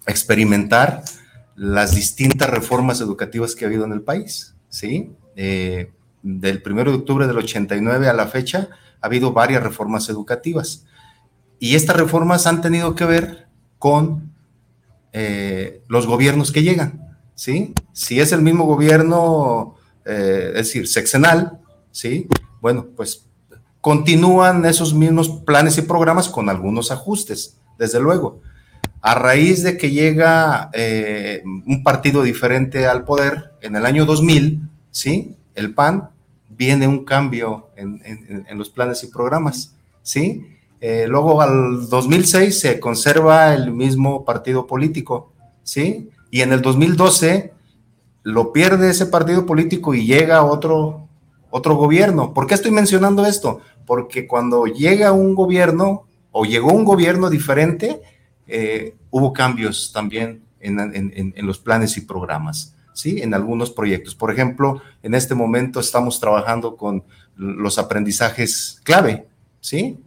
[0.08, 1.04] experimentar
[1.56, 5.12] las distintas reformas educativas que ha habido en el país, ¿sí?
[5.36, 5.92] Eh,
[6.24, 8.70] del 1 de octubre del 89 a la fecha
[9.02, 10.86] ha habido varias reformas educativas
[11.60, 13.48] y estas reformas han tenido que ver
[13.80, 14.32] con
[15.14, 17.74] eh, los gobiernos que llegan, ¿sí?
[17.92, 19.76] Si es el mismo gobierno,
[20.06, 21.60] eh, es decir, sexenal,
[21.92, 22.28] ¿sí?
[22.62, 23.26] Bueno, pues
[23.82, 28.42] continúan esos mismos planes y programas con algunos ajustes, desde luego.
[29.02, 34.62] A raíz de que llega eh, un partido diferente al poder en el año 2000,
[34.92, 35.36] ¿sí?
[35.56, 36.10] El PAN,
[36.50, 39.74] viene un cambio en, los planes y programas,
[40.04, 40.46] ¿sí?
[40.80, 45.32] Eh, luego al 2006 se conserva el mismo partido político,
[45.64, 46.10] ¿sí?
[46.30, 47.54] Y en el 2012
[48.24, 51.01] lo pierde ese partido político y llega otro,
[51.52, 52.34] otro gobierno.
[52.34, 53.62] ¿Por qué estoy mencionando esto?
[53.86, 58.02] Porque cuando llega un gobierno o llegó un gobierno diferente,
[58.48, 63.22] eh, hubo cambios también en, en- los planes y programas, ¿sí?
[63.22, 64.16] En algunos proyectos.
[64.16, 67.04] Por ejemplo, en este momento estamos trabajando con
[67.36, 69.28] los aprendizajes clave,
[69.60, 69.98] ¿sí?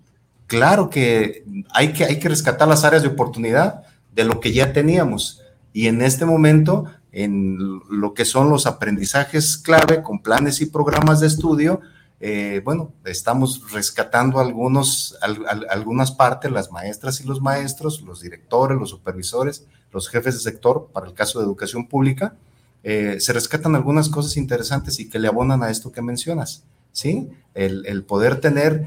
[0.46, 3.83] Claro que hay que, hay que rescatar las áreas de oportunidad
[4.14, 5.40] de lo que ya teníamos.
[5.72, 6.85] Y en este momento,
[7.16, 7.59] en
[7.90, 11.81] lo que son los aprendizajes clave con planes y programas de estudio,
[12.20, 18.20] eh, bueno, estamos rescatando algunos, al- al- algunas partes, las maestras y los maestros, los
[18.20, 22.35] directores, los supervisores, los jefes de sector, para el caso de educación pública,
[22.83, 27.29] eh, se rescatan algunas cosas interesantes y que le abonan a esto que mencionas, ¿sí?
[27.55, 28.87] El, el poder tener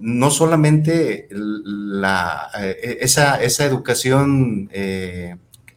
[0.00, 4.68] no solamente la, eh, esa, esa educación,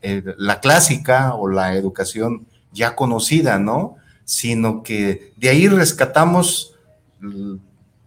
[0.10, 3.96] eh, la clásica o la educación ya conocida, ¿no?
[4.24, 6.76] Sino que de ahí rescatamos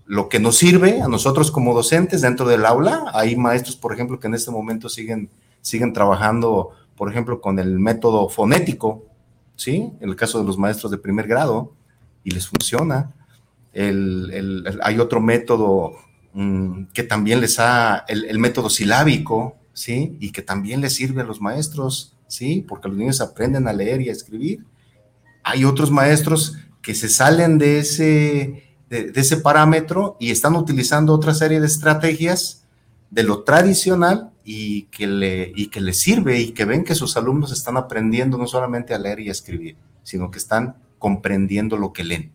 [0.07, 3.05] lo que nos sirve a nosotros como docentes dentro del aula.
[3.13, 5.29] Hay maestros, por ejemplo, que en este momento siguen,
[5.61, 9.05] siguen trabajando, por ejemplo, con el método fonético,
[9.57, 9.91] ¿sí?
[10.01, 11.73] En el caso de los maestros de primer grado,
[12.25, 13.13] y les funciona.
[13.73, 15.93] El- hay otro método
[16.33, 20.15] mm, que también les ha, el método silábico, ¿sí?
[20.21, 22.63] Y que también les sirve a los maestros, ¿sí?
[22.69, 24.67] Porque los niños aprenden a leer y a escribir.
[25.43, 31.33] Hay otros maestros que se salen de ese, de, ese parámetro y están utilizando otra
[31.33, 32.67] serie de estrategias
[33.11, 37.17] de lo tradicional y que, le, y que les sirve y que ven que sus
[37.17, 41.95] alumnos están aprendiendo no solamente a leer y a escribir, sino que están comprendiendo lo
[41.95, 42.33] que leen.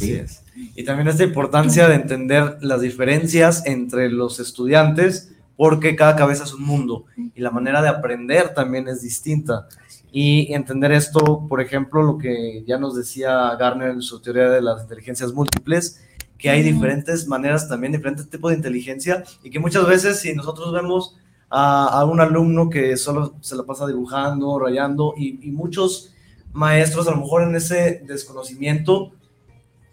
[0.00, 0.44] Es.
[0.76, 6.54] Y también esta importancia de entender las diferencias entre los estudiantes, porque cada cabeza es
[6.54, 9.68] un mundo y la manera de aprender también es distinta.
[10.10, 14.62] Y entender esto, por ejemplo, lo que ya nos decía Garner en su teoría de
[14.62, 16.00] las inteligencias múltiples,
[16.38, 20.72] que hay diferentes maneras también, diferentes tipos de inteligencia y que muchas veces si nosotros
[20.72, 21.18] vemos
[21.50, 26.14] a, a un alumno que solo se la pasa dibujando, rayando y, y muchos
[26.54, 29.12] maestros a lo mejor en ese desconocimiento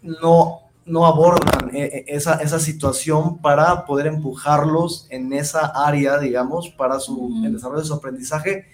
[0.00, 6.70] no, no abordan eh, eh, esa, esa situación para poder empujarlos en esa área, digamos,
[6.70, 8.66] para su, el desarrollo de su aprendizaje.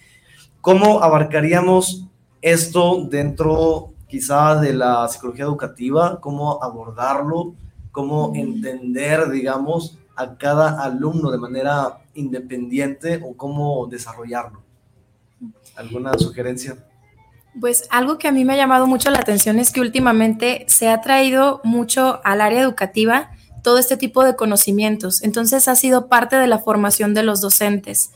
[0.61, 2.07] ¿Cómo abarcaríamos
[2.41, 6.21] esto dentro quizá de la psicología educativa?
[6.21, 7.55] ¿Cómo abordarlo?
[7.93, 14.63] ¿Cómo entender, digamos, a cada alumno de manera independiente o cómo desarrollarlo?
[15.77, 16.77] ¿Alguna sugerencia?
[17.61, 20.89] Pues algo que a mí me ha llamado mucho la atención es que últimamente se
[20.89, 23.31] ha traído mucho al área educativa
[23.63, 25.23] todo este tipo de conocimientos.
[25.23, 28.11] Entonces ha sido parte de la formación de los docentes.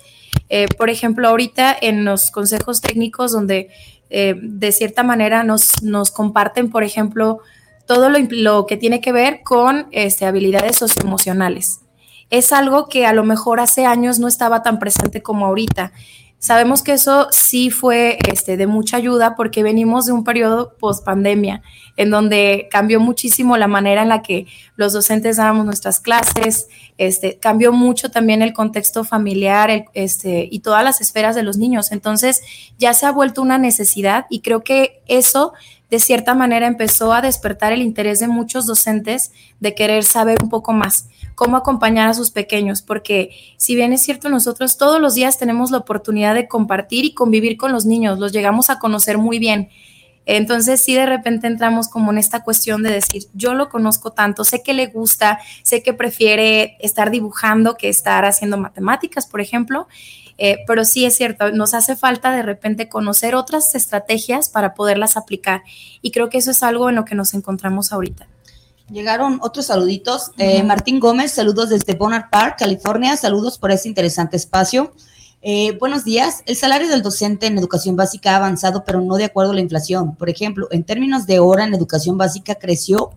[0.49, 3.71] Eh, por ejemplo, ahorita en los consejos técnicos donde
[4.11, 7.41] eh, de cierta manera nos, nos, comparten, por ejemplo,
[7.87, 11.81] todo lo, lo, que tiene que ver con este, habilidades socioemocionales.
[12.31, 15.93] Es algo que a lo mejor hace años no estaba tan presente como ahorita.
[16.41, 21.05] Sabemos que eso sí fue este, de mucha ayuda porque venimos de un periodo post
[21.05, 21.63] pandemia
[21.97, 24.47] en donde cambió muchísimo la manera en la que
[24.77, 30.85] los docentes dábamos nuestras clases, este, cambió mucho también el contexto familiar este, y todas
[30.85, 31.91] las esferas de los niños.
[31.91, 32.43] Entonces
[32.79, 35.55] ya se ha vuelto una necesidad y creo que eso
[35.91, 40.49] de cierta manera empezó a despertar el interés de muchos docentes de querer saber un
[40.49, 45.15] poco más cómo acompañar a sus pequeños, porque si bien es cierto, nosotros todos los
[45.15, 49.19] días tenemos la oportunidad de compartir y convivir con los niños, los llegamos a conocer
[49.19, 49.69] muy bien.
[50.27, 54.45] Entonces, sí, de repente entramos como en esta cuestión de decir, yo lo conozco tanto,
[54.45, 59.87] sé que le gusta, sé que prefiere estar dibujando que estar haciendo matemáticas, por ejemplo,
[60.39, 65.17] eh, pero sí es cierto, nos hace falta de repente conocer otras estrategias para poderlas
[65.17, 65.63] aplicar
[66.01, 68.29] y creo que eso es algo en lo que nos encontramos ahorita.
[68.91, 70.31] Llegaron otros saluditos.
[70.39, 73.17] Eh, Martín Gómez, saludos desde Bonner Park, California.
[73.19, 74.95] Saludos por este interesante espacio.
[75.43, 76.43] Eh, buenos días.
[76.47, 79.61] El salario del docente en educación básica ha avanzado, pero no de acuerdo a la
[79.61, 80.17] inflación.
[80.17, 83.11] Por ejemplo, en términos de hora en educación básica creció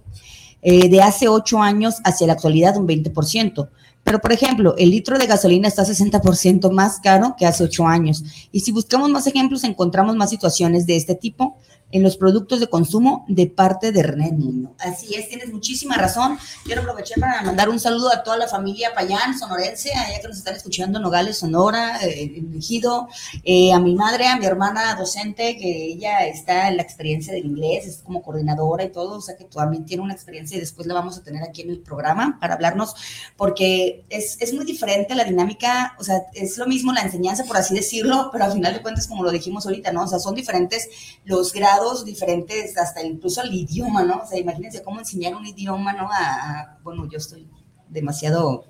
[0.62, 3.70] eh, de hace ocho años hacia la actualidad un 20%.
[4.12, 8.26] Pero, por ejemplo, el litro de gasolina está 60% más caro que hace ocho años.
[8.52, 11.56] Y si buscamos más ejemplos, encontramos más situaciones de este tipo
[11.92, 14.74] en los productos de consumo de parte de René Mundo.
[14.80, 16.38] Así es, tienes muchísima razón.
[16.64, 20.38] Quiero aprovechar para mandar un saludo a toda la familia Payán, sonorense, allá que nos
[20.38, 23.08] están escuchando, Nogales, Sonora, eh, Ejido,
[23.44, 27.46] eh, a mi madre, a mi hermana docente, que ella está en la experiencia del
[27.46, 30.88] inglés, es como coordinadora y todo, o sea que también tiene una experiencia y después
[30.88, 32.96] la vamos a tener aquí en el programa para hablarnos,
[33.36, 37.58] porque es, es muy diferente la dinámica, o sea, es lo mismo la enseñanza, por
[37.58, 40.04] así decirlo, pero al final de cuentas, como lo dijimos ahorita, ¿no?
[40.04, 40.90] O sea, son diferentes
[41.26, 44.22] los grados diferentes, hasta incluso el idioma, ¿no?
[44.24, 46.10] O sea, imagínense cómo enseñar un idioma, ¿no?
[46.12, 47.48] A, bueno, yo estoy
[47.90, 48.66] demasiado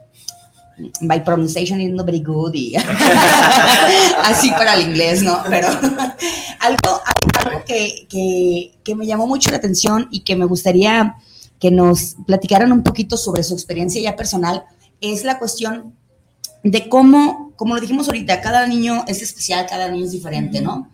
[1.01, 2.75] my pronunciation is not very good y
[4.23, 5.41] así para el inglés, ¿no?
[5.49, 5.67] Pero
[6.59, 7.01] algo,
[7.43, 11.15] algo que, que, que, me llamó mucho la atención y que me gustaría
[11.59, 14.63] que nos platicaran un poquito sobre su experiencia ya personal
[15.01, 15.95] es la cuestión
[16.63, 20.89] de cómo, como lo dijimos ahorita, cada niño es especial, cada niño es diferente, ¿no?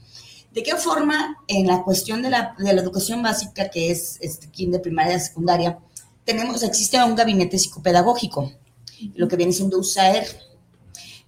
[0.52, 4.50] ¿De qué forma en la cuestión de la, de la educación básica, que es este,
[4.66, 5.78] de primaria y secundaria,
[6.24, 8.52] tenemos, existe un gabinete psicopedagógico,
[9.16, 10.26] lo que viene siendo USAER?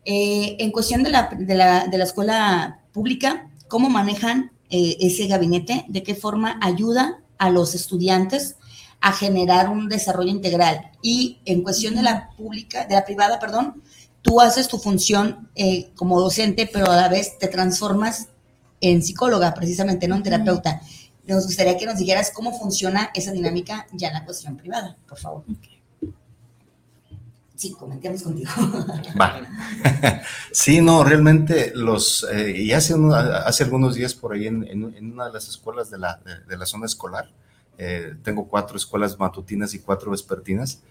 [0.05, 5.27] Eh, en cuestión de la, de, la, de la, escuela pública, ¿cómo manejan eh, ese
[5.27, 5.85] gabinete?
[5.89, 8.55] ¿De qué forma ayuda a los estudiantes
[9.01, 10.91] a generar un desarrollo integral?
[11.01, 13.81] Y en cuestión de la pública, de la privada, perdón,
[14.21, 18.27] tú haces tu función eh, como docente, pero a la vez te transformas
[18.81, 20.81] en psicóloga, precisamente, no en terapeuta.
[21.27, 25.19] Nos gustaría que nos dijeras cómo funciona esa dinámica ya en la cuestión privada, por
[25.19, 25.43] favor.
[27.59, 28.49] Sí, comentemos contigo.
[29.19, 29.41] Va.
[30.53, 32.95] Sí, no, realmente los, eh, y hace,
[33.45, 36.65] hace algunos días por ahí en, en, una de las escuelas de la, de, la
[36.65, 37.29] zona escolar,
[37.79, 40.83] eh, tengo cuatro escuelas matutinas y cuatro vespertinas,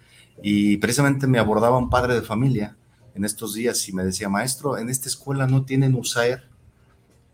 [0.43, 2.77] y precisamente me abordaba un padre de familia
[3.15, 6.49] en estos días y me decía, maestro, en esta escuela no tienen USAER,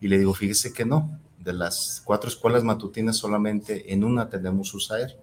[0.00, 4.74] y le digo, fíjese que no, de las cuatro escuelas matutinas solamente en una tenemos
[4.74, 5.16] USAER.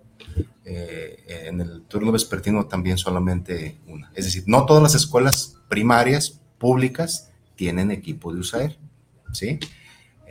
[0.63, 4.11] Eh, en el turno vespertino también solamente una.
[4.13, 8.77] Es decir, no todas las escuelas primarias públicas tienen equipo de USAER,
[9.34, 9.59] ¿sí?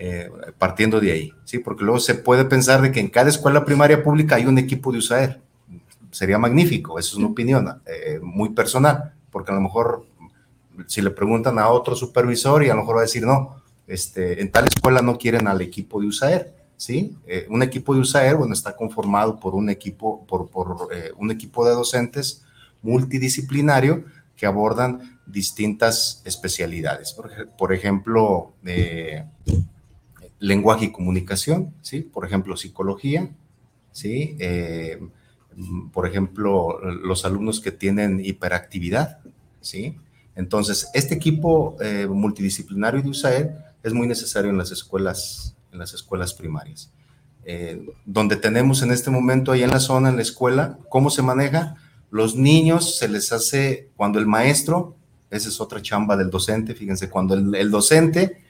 [0.02, 1.58] Eh, partiendo de ahí, ¿sí?
[1.58, 4.90] Porque luego se puede pensar de que en cada escuela primaria pública hay un equipo
[4.90, 5.42] de USAER.
[6.10, 10.06] Sería magnífico, eso es una opinión eh, muy personal, porque a lo mejor
[10.86, 14.40] si le preguntan a otro supervisor y a lo mejor va a decir, no, este,
[14.40, 17.14] en tal escuela no quieren al equipo de USAER, ¿sí?
[17.26, 20.88] Eh, un equipo de USAER, bueno, está conformado por un equipo, por, por
[21.18, 22.42] un equipo de docentes
[22.80, 27.14] multidisciplinario que abordan distintas especialidades.
[27.58, 29.26] Por, ejemplo, eh,
[30.40, 32.00] lenguaje y comunicación, ¿sí?
[32.00, 33.30] Por ejemplo, psicología,
[33.92, 34.36] ¿sí?
[34.40, 35.00] Eh,
[35.92, 39.18] por ejemplo, los alumnos que tienen hiperactividad,
[39.60, 39.96] ¿sí?
[40.34, 43.50] Entonces, este equipo eh, multidisciplinario de USAED
[43.82, 46.90] es muy necesario en las escuelas, en las escuelas primarias.
[48.04, 51.76] donde tenemos en este momento ahí en la zona, en la escuela, ¿cómo se maneja?
[52.10, 54.96] Los niños se les hace, cuando el maestro,
[55.30, 58.42] esa es otra chamba del docente, fíjense, cuando el, docente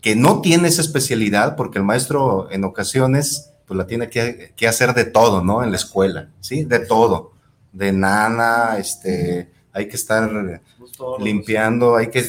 [0.00, 4.94] que no tiene esa especialidad, porque el maestro en ocasiones pues la tiene que, hacer
[4.94, 5.62] de todo, ¿no?
[5.62, 6.64] En la escuela, ¿sí?
[6.64, 7.32] De todo,
[7.72, 10.30] de nana, este, hay que estar
[11.20, 12.24] limpiando, hay que,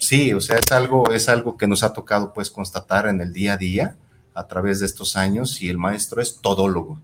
[0.00, 0.32] sí.
[0.32, 3.52] o sea, es algo, es algo que nos ha tocado pues constatar en el día
[3.52, 3.96] a día
[4.34, 7.00] a través de estos años y el maestro es todólogo,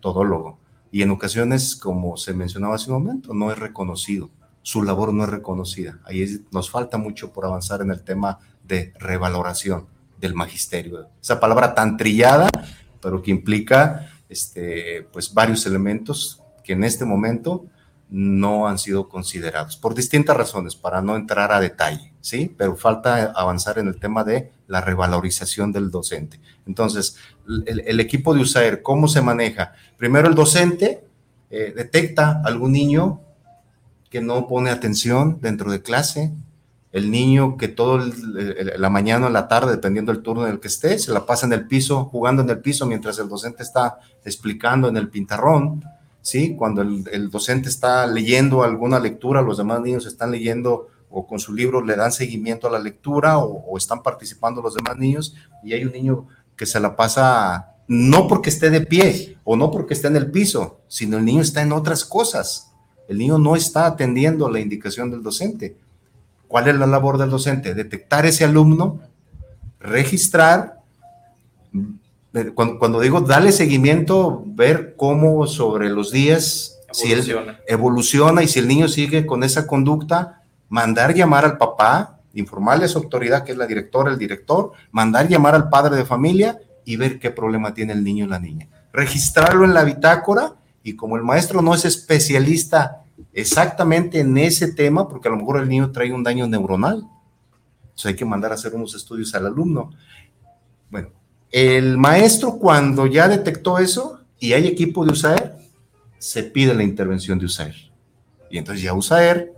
[0.00, 0.58] todólogo
[0.94, 4.30] y en ocasiones, como se mencionaba hace un momento, no es reconocido,
[4.62, 5.98] su labor no es reconocida.
[6.04, 9.86] Ahí nos falta mucho por avanzar en el tema de revaloración
[10.18, 11.08] del magisterio.
[11.22, 12.48] Esa palabra tan trillada,
[13.00, 17.66] pero que implica este, pues varios elementos que en este momento
[18.10, 22.54] no han sido considerados por distintas razones, para no entrar a detalle, ¿sí?
[22.56, 26.38] Pero falta avanzar en el tema de la revalorización del docente.
[26.66, 27.16] Entonces,
[27.66, 29.72] el, equipo de USAER, ¿cómo se maneja?
[29.96, 31.04] Primero el docente
[31.50, 33.20] eh, detecta algún niño
[34.10, 36.32] que no pone atención dentro de clase,
[36.94, 40.68] el niño que todo la mañana o la tarde, dependiendo del turno en el que
[40.68, 43.98] esté, se la pasa en el piso, jugando en el piso mientras el docente está
[44.24, 45.82] explicando en el pintarrón,
[46.22, 46.54] ¿sí?
[46.56, 51.52] Cuando el, docente está leyendo alguna lectura, los demás niños están leyendo o con su
[51.52, 55.34] libro le dan seguimiento a la lectura o, están participando los demás niños
[55.64, 59.72] y hay un niño que se la pasa no porque esté de pie o no
[59.72, 62.70] porque esté en el piso, sino el niño está en otras cosas.
[63.08, 65.76] El niño no está atendiendo la indicación del docente.
[66.54, 67.74] ¿Cuál es la labor del docente?
[67.74, 69.00] Detectar ese alumno,
[69.80, 70.78] registrar
[72.54, 77.24] cuando, digo darle seguimiento, ver cómo sobre los días, si él
[77.66, 82.88] evoluciona y si el niño sigue con esa conducta, mandar llamar al papá, informarle a
[82.88, 86.94] su autoridad, que es la directora, el director, mandar llamar al padre de familia y
[86.94, 88.68] ver qué problema tiene el niño o la niña.
[88.92, 90.52] Registrarlo en la bitácora
[90.84, 95.60] y como el maestro no es especialista exactamente en ese tema, porque a lo mejor
[95.60, 97.08] el niño trae un daño neuronal,
[97.82, 99.90] entonces hay que mandar a hacer unos estudios al alumno.
[100.90, 101.10] Bueno,
[101.50, 105.54] el maestro cuando ya detectó eso y hay equipo de USAER,
[106.18, 107.74] se pide la intervención de USAER.
[108.50, 109.54] Y entonces ya USAER,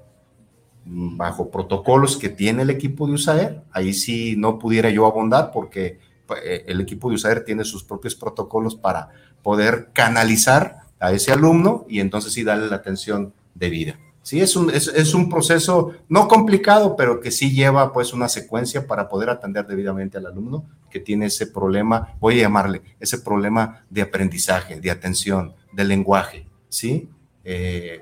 [0.85, 5.99] bajo protocolos que tiene el equipo de USAER, ahí sí no pudiera yo abondar porque
[6.45, 9.11] eh, el equipo de USAER tiene sus propios protocolos para
[9.43, 13.99] poder canalizar a ese alumno y entonces sí darle la atención debida.
[14.27, 18.89] Sí, es un, es, un proceso no complicado, pero que sí lleva pues una secuencia
[18.89, 23.85] para poder atender debidamente al alumno que tiene ese problema, voy a llamarle, ese problema
[23.89, 27.09] de aprendizaje, de atención, de lenguaje, ¿sí?
[27.45, 28.01] Eh,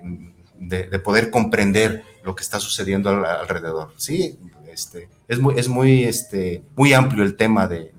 [0.58, 4.38] de, poder comprender lo que está sucediendo alrededor, ¿sí?
[4.72, 7.92] Este, es muy, es muy, este, muy amplio el tema de,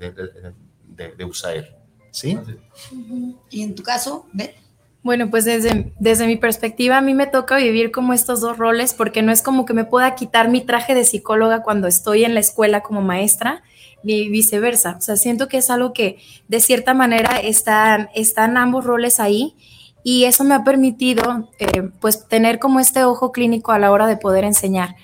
[0.88, 1.78] de, de USAER,
[2.10, 2.39] ¿sí?
[3.51, 4.64] ¿Y en tu caso, Beth?
[5.06, 8.95] Bueno, pues desde, desde mi perspectiva a mí me toca vivir como estos dos roles
[8.95, 12.34] porque no es como que me pueda quitar mi traje de psicóloga cuando estoy en
[12.34, 13.62] la escuela como maestra
[14.01, 14.95] ni viceversa.
[14.97, 19.56] O sea, siento que es algo que de cierta manera están, están ambos roles ahí
[20.03, 24.08] y eso me ha permitido eh, pues tener como este ojo clínico a la hora
[24.08, 24.95] de poder enseñar.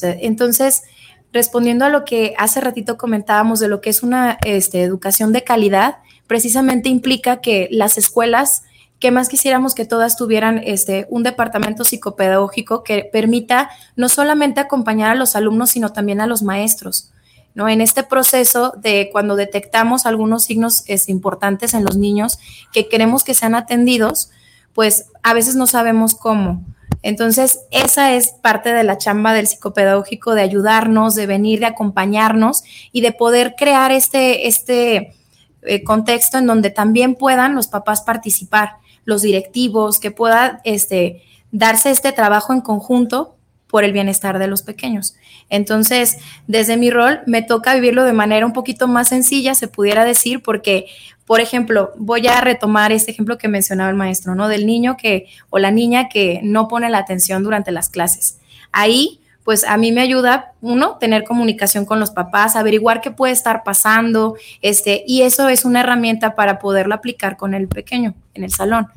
[0.00, 0.84] Entonces,
[1.32, 5.42] respondiendo a lo que hace ratito comentábamos de lo que es una este, educación de
[5.42, 5.96] calidad,
[6.28, 8.62] precisamente implica que las escuelas
[8.98, 15.10] que más quisiéramos que todas tuvieran este, un departamento psicopedagógico que permita no solamente acompañar
[15.10, 17.12] a los alumnos, sino también a los maestros.
[17.54, 17.68] ¿no?
[17.68, 22.38] En este proceso de cuando detectamos algunos signos es, importantes en los niños
[22.72, 24.30] que queremos que sean atendidos,
[24.74, 26.64] pues a veces no sabemos cómo.
[27.02, 32.64] Entonces, esa es parte de la chamba del psicopedagógico, de ayudarnos, de venir, de acompañarnos
[32.90, 35.14] y de poder crear este, este
[35.62, 38.78] eh, contexto en donde también puedan los papás participar
[39.08, 43.36] los directivos, que pueda este, darse este trabajo en conjunto
[43.66, 45.16] por el bienestar de los pequeños.
[45.48, 50.04] Entonces, desde mi rol, me toca vivirlo de manera un poquito más sencilla, se pudiera
[50.04, 50.88] decir, porque,
[51.24, 54.46] por ejemplo, voy a retomar este ejemplo que mencionaba el maestro, ¿no?
[54.46, 58.40] Del niño que o la niña que no pone la atención durante las clases.
[58.72, 63.32] Ahí, pues a mí me ayuda, uno, tener comunicación con los papás, averiguar qué puede
[63.32, 68.44] estar pasando, este, y eso es una herramienta para poderlo aplicar con el pequeño en
[68.44, 68.88] el salón,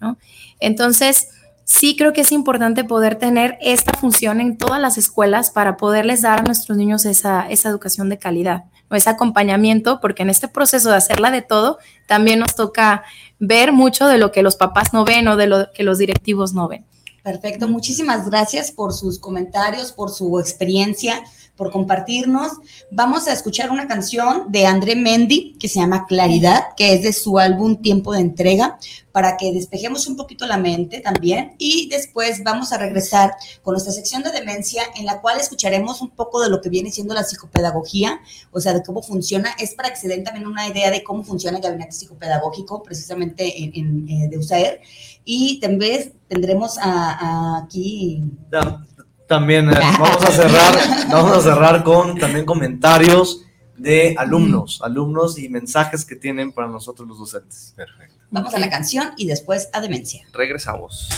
[0.00, 0.18] ¿no?
[0.58, 1.28] Entonces,
[1.62, 6.22] sí creo que es importante poder tener esta función en todas las escuelas para poderles
[6.22, 10.90] dar a nuestros niños esa, esa educación de calidad, ese acompañamiento, porque en este proceso
[10.90, 13.04] de hacerla de todo, también nos toca
[13.38, 16.52] ver mucho de lo que los papás no ven o de lo que los directivos
[16.52, 16.84] no ven.
[17.22, 21.22] Perfecto, muchísimas gracias por sus comentarios, por su experiencia,
[21.54, 22.52] por compartirnos.
[22.90, 27.12] Vamos a escuchar una canción de André Mendy que se llama Claridad, que es de
[27.12, 28.78] su álbum Tiempo de Entrega,
[29.12, 31.56] para que despejemos un poquito la mente también.
[31.58, 36.08] Y después vamos a regresar con nuestra sección de demencia, en la cual escucharemos un
[36.08, 39.50] poco de lo que viene siendo la psicopedagogía, o sea, de cómo funciona.
[39.58, 43.62] Es para que se den también una idea de cómo funciona el gabinete psicopedagógico, precisamente
[43.62, 44.80] en, en, eh, de.
[45.24, 48.22] Y también tendremos a, a aquí
[49.26, 50.74] También eh, vamos a cerrar,
[51.10, 53.44] vamos a cerrar con también comentarios
[53.76, 57.72] de alumnos, alumnos y mensajes que tienen para nosotros los docentes.
[57.76, 58.16] Perfecto.
[58.30, 60.26] Vamos a la canción y después a demencia.
[60.32, 61.08] Regresamos.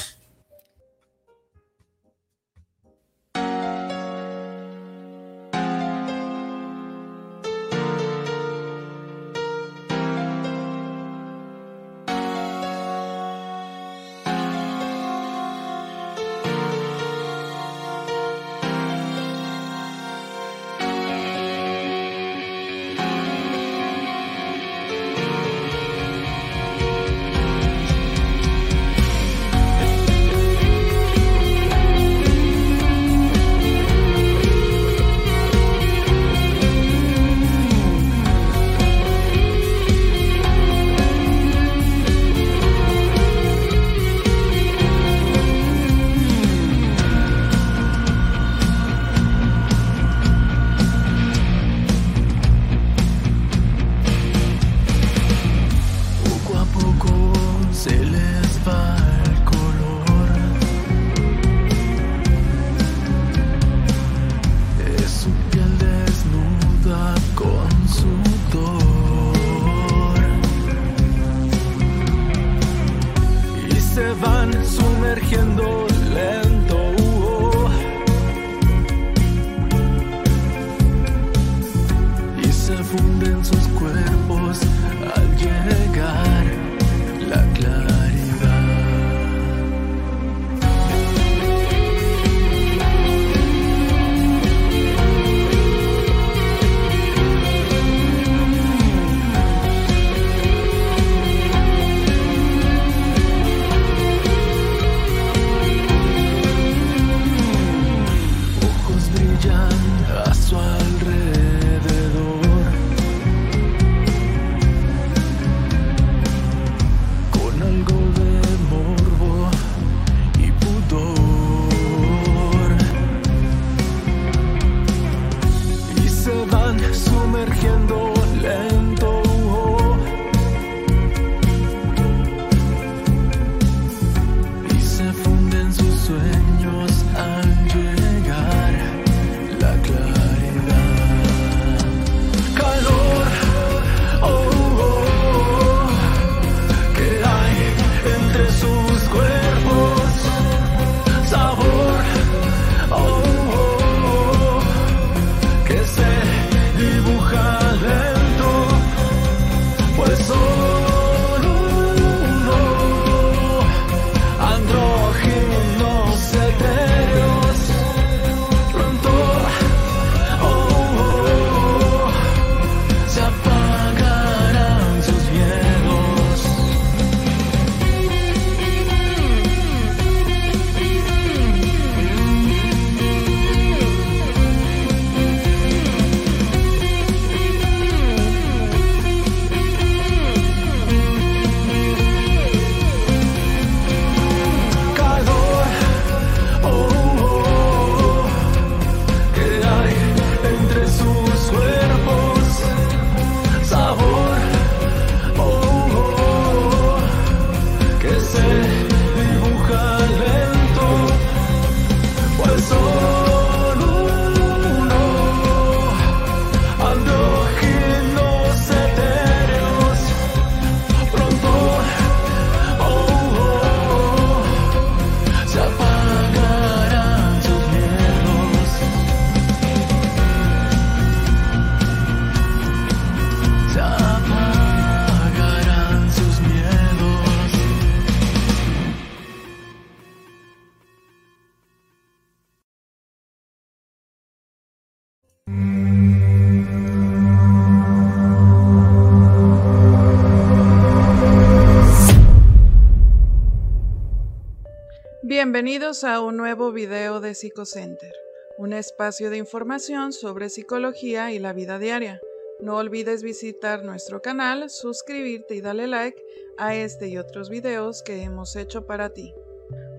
[255.65, 258.13] Bienvenidos a un nuevo video de PsicoCenter,
[258.59, 262.21] un espacio de información sobre psicología y la vida diaria.
[262.59, 266.21] No olvides visitar nuestro canal, suscribirte y darle like
[266.59, 269.37] a este y otros videos que hemos hecho para ti.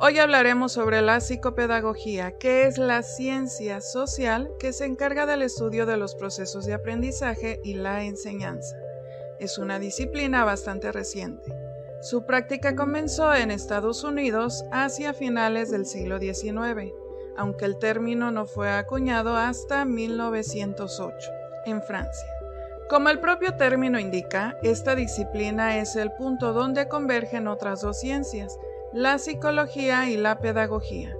[0.01, 5.85] Hoy hablaremos sobre la psicopedagogía, que es la ciencia social que se encarga del estudio
[5.85, 8.75] de los procesos de aprendizaje y la enseñanza.
[9.39, 11.62] Es una disciplina bastante reciente.
[12.03, 16.91] Su práctica comenzó en Estados Unidos hacia finales del siglo XIX,
[17.37, 21.31] aunque el término no fue acuñado hasta 1908,
[21.65, 22.27] en Francia.
[22.89, 28.59] Como el propio término indica, esta disciplina es el punto donde convergen otras dos ciencias,
[28.91, 31.15] la psicología y la pedagogía.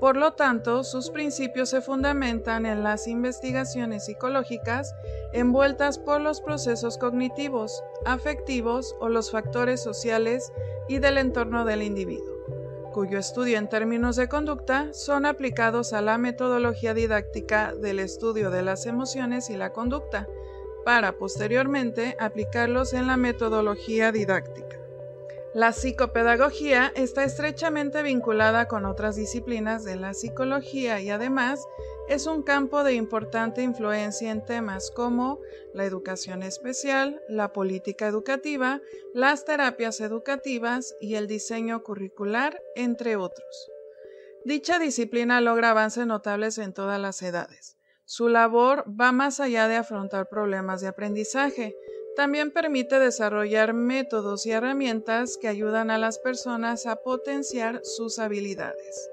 [0.00, 4.94] Por lo tanto, sus principios se fundamentan en las investigaciones psicológicas
[5.34, 10.52] envueltas por los procesos cognitivos, afectivos o los factores sociales
[10.88, 12.34] y del entorno del individuo,
[12.94, 18.62] cuyo estudio en términos de conducta son aplicados a la metodología didáctica del estudio de
[18.62, 20.26] las emociones y la conducta,
[20.82, 24.79] para posteriormente aplicarlos en la metodología didáctica.
[25.52, 31.66] La psicopedagogía está estrechamente vinculada con otras disciplinas de la psicología y además
[32.08, 35.40] es un campo de importante influencia en temas como
[35.74, 38.80] la educación especial, la política educativa,
[39.12, 43.70] las terapias educativas y el diseño curricular, entre otros.
[44.44, 47.76] Dicha disciplina logra avances notables en todas las edades.
[48.04, 51.76] Su labor va más allá de afrontar problemas de aprendizaje,
[52.20, 59.08] también permite desarrollar métodos y herramientas que ayudan a las personas a potenciar sus habilidades.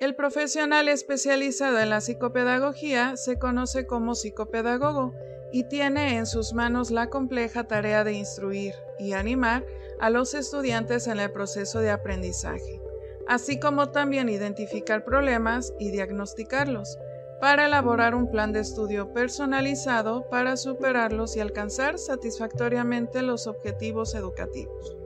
[0.00, 5.14] El profesional especializado en la psicopedagogía se conoce como psicopedagogo
[5.52, 9.64] y tiene en sus manos la compleja tarea de instruir y animar
[10.00, 12.80] a los estudiantes en el proceso de aprendizaje,
[13.28, 16.98] así como también identificar problemas y diagnosticarlos
[17.42, 24.96] para elaborar un plan de estudio personalizado para superarlos y alcanzar satisfactoriamente los objetivos educativos.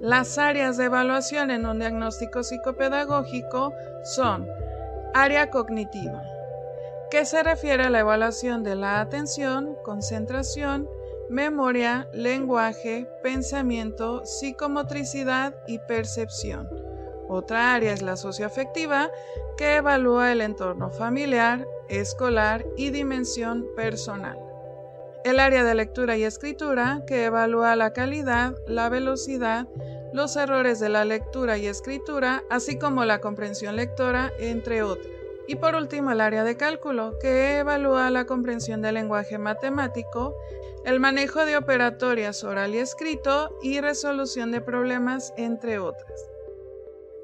[0.00, 3.74] Las áreas de evaluación en un diagnóstico psicopedagógico
[4.04, 4.48] son
[5.12, 6.22] área cognitiva,
[7.10, 10.88] que se refiere a la evaluación de la atención, concentración,
[11.28, 16.70] memoria, lenguaje, pensamiento, psicomotricidad y percepción.
[17.28, 19.10] Otra área es la socioafectiva,
[19.58, 21.66] que evalúa el entorno familiar,
[22.00, 24.38] escolar y dimensión personal.
[25.24, 29.68] El área de lectura y escritura, que evalúa la calidad, la velocidad,
[30.12, 35.12] los errores de la lectura y escritura, así como la comprensión lectora, entre otros.
[35.46, 40.34] Y por último, el área de cálculo, que evalúa la comprensión del lenguaje matemático,
[40.84, 46.31] el manejo de operatorias oral y escrito y resolución de problemas, entre otras.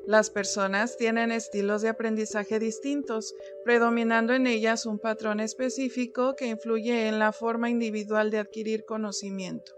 [0.08, 7.08] Las personas tienen estilos de aprendizaje distintos, predominando en ellas un patrón específico que influye
[7.08, 9.70] en la forma individual de adquirir conocimiento,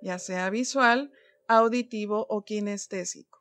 [0.00, 1.12] ya sea visual,
[1.48, 3.40] auditivo o kinestésico.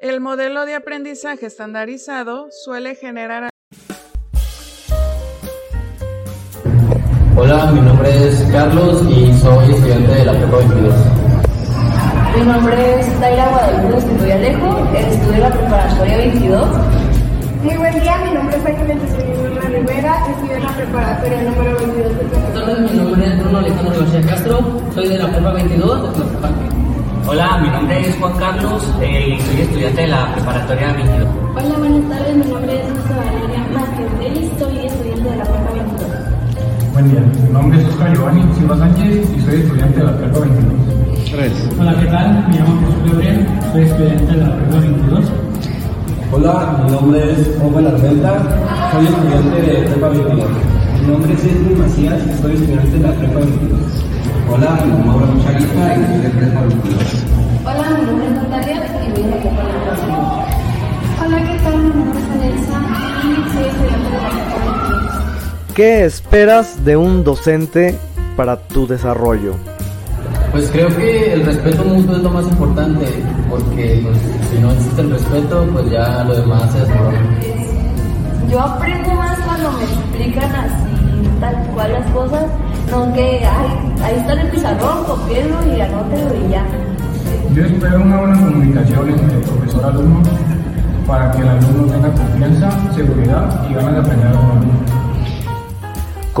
[0.00, 3.48] El modelo de aprendizaje estandarizado suele generar
[7.36, 11.19] Hola, mi nombre es Carlos y soy estudiante de la Prepa 22.
[12.36, 16.68] Mi nombre es Daira Guadalupe Estudio Alejo, estudio en la preparatoria 22.
[17.62, 21.96] Muy buen día, mi nombre es Ángel Luis Rivera, estudio en la preparatoria número 22
[21.96, 26.02] de Buenas tardes, mi nombre es Bruno Alejandro García Castro, soy de la Prepa 22
[26.02, 27.28] de.
[27.28, 31.28] Hola, mi nombre es Juan Carlos, eh, soy estudiante de la preparatoria 22.
[31.56, 35.99] Hola, buenas tardes, mi nombre es José Valeria Delis, soy estudiante de la Prepa 22.
[37.00, 40.40] Buen día, mi nombre es Oscar Giovanni Silva Sánchez y soy estudiante de la Prepa
[40.40, 41.80] 22.
[41.80, 42.46] Hola, ¿qué tal?
[42.46, 45.24] Me llamo Jesús Gabriel, soy estudiante de la Prepa 22.
[46.30, 48.32] Hola, mi nombre es Juan Armenta,
[48.92, 50.48] soy estudiante de Prepa 22.
[51.00, 53.80] Mi nombre es Edwin Macías, soy estudiante de la Prepa 22.
[54.52, 57.00] Hola, mi nombre es Mauro Mucharita y soy de Prepa 22.
[57.64, 60.04] Hola, mi nombre es Natalia y voy a la Prepa 22.
[61.16, 61.76] Hola, ¿qué tal?
[61.80, 62.76] Mi nombre es Alexa
[63.24, 64.69] y soy estudiante de la Prepa 22.
[65.74, 67.96] ¿Qué esperas de un docente
[68.36, 69.54] para tu desarrollo?
[70.50, 73.06] Pues creo que el respeto mutuo es lo más importante,
[73.48, 74.18] porque pues,
[74.50, 77.20] si no existe el respeto, pues ya lo demás se desmorona.
[78.50, 82.44] Yo aprendo más cuando me explican así, tal cual las cosas,
[82.90, 86.66] no que, ay, ahí está el pizarrón, copienlo y anótelo y ya.
[87.54, 90.22] Yo espero una buena comunicación entre el profesor-alumno
[91.06, 94.99] para que el alumno tenga confianza, seguridad y ganas de aprender algo nuevo.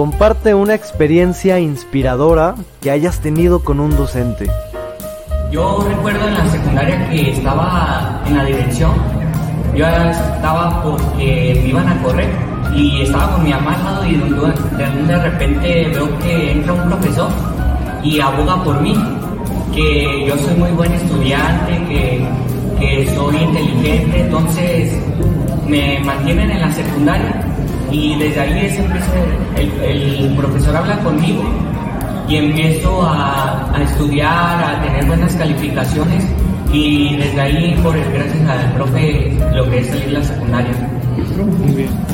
[0.00, 4.50] Comparte una experiencia inspiradora que hayas tenido con un docente.
[5.52, 8.92] Yo recuerdo en la secundaria que estaba en la dirección
[9.76, 12.30] yo estaba porque me iban a correr
[12.74, 17.28] y estaba con mi mamá al lado y de repente veo que entra un profesor
[18.02, 18.94] y aboga por mí,
[19.74, 22.26] que yo soy muy buen estudiante, que,
[22.78, 24.98] que soy inteligente, entonces
[25.66, 27.49] me mantienen en la secundaria
[27.90, 28.78] y desde ahí es
[29.56, 31.42] el, el profesor habla conmigo
[32.30, 36.24] y empiezo a, estudiar, a tener buenas calificaciones
[36.72, 40.70] y desde ahí, por gracias al profe, logré salir la secundaria.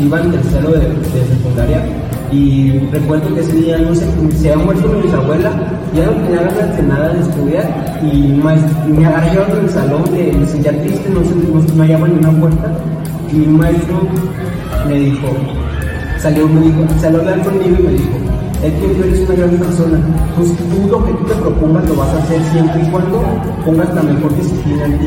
[0.00, 1.84] Iba en tercero de, de, secundaria.
[2.32, 5.52] Y recuerdo que ese día no sé, se había muerto mi bisabuela,
[5.94, 8.16] ya no tenía ganas de nada de estudiar y
[8.90, 12.72] me agarré el salón, de, me triste, no, sé, no, no hallaba ni una puerta.
[13.30, 14.08] Y un maestro
[14.88, 15.28] me dijo,
[16.26, 18.16] salió, me dijo, salió a hablar conmigo y me dijo,
[18.64, 19.98] es que tú eres una gran persona,
[20.34, 23.22] pues tú lo que tú te propongas lo vas a hacer siempre y cuando
[23.64, 25.06] pongas la mejor disciplina en ti.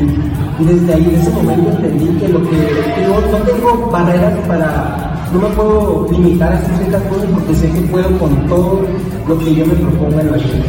[0.60, 5.28] Y desde ahí, en ese momento entendí que lo que, que no, tengo barreras para,
[5.30, 8.80] no me puedo limitar a hacer ciertas cosas porque sé que puedo con todo
[9.28, 10.64] lo que yo me proponga en la vida.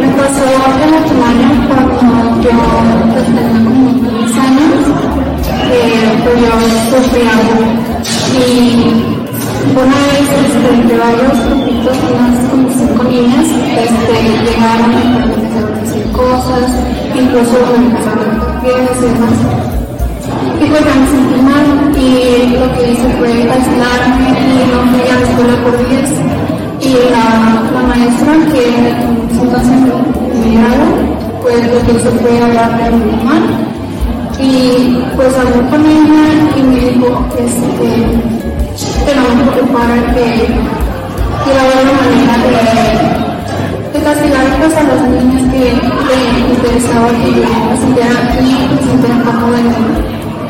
[0.00, 0.44] Me pasó
[0.92, 2.50] la primaria cuando yo
[3.10, 3.88] pues, tenía como
[4.18, 4.84] 10 años,
[5.72, 9.22] eh, pues yo sufrí algo y
[9.70, 15.74] una vez este, entre varios grupitos, unas como cinco niñas, este, llegaron y me empezaron
[15.74, 16.66] a decir cosas,
[17.14, 19.38] incluso me empezaron a pies y demás.
[20.60, 25.14] Y pues me sentí mal y lo que hice fue aislarme y no fui a
[25.14, 26.10] la escuela por días.
[26.80, 28.64] Y la, la maestra que
[29.40, 33.71] entonces me miraron, pues lo que hizo fue hablarle a mi mamá.
[34.42, 36.24] Y pues hablé con ella
[36.56, 37.88] y me dijo este,
[39.06, 39.12] que
[39.52, 40.26] preparar que,
[41.42, 45.64] que va a haber una manera de, de castigar pues, a los niños que
[46.08, 49.66] les interesaba que yo me sintiera aquí, me sintiera cómoda en,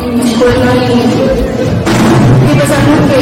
[0.05, 0.93] en mi escuela y,
[2.49, 3.21] y pues algo que,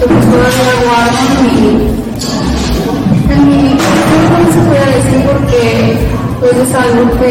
[0.00, 1.56] que pues todavía guardan y
[3.32, 3.60] en mi
[4.30, 5.62] no se puede decir porque
[6.40, 7.30] pues es algo que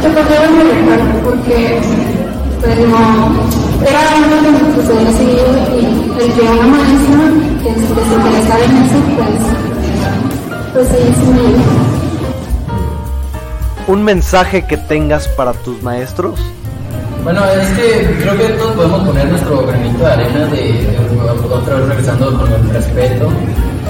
[0.00, 1.80] que pues debo de porque
[2.62, 2.82] pero
[3.86, 5.44] era uno de los que se había seguido
[5.76, 5.82] y
[6.20, 7.24] el que una maestra
[7.62, 7.80] que se
[8.14, 9.40] interesaba en eso, pues,
[10.74, 11.40] pues sí, sí me
[13.92, 16.40] ¿Un mensaje que tengas para tus maestros?
[17.24, 20.98] Bueno, es que creo que todos podemos poner nuestro granito de arena de, de
[21.50, 23.30] otra vez regresando con el respeto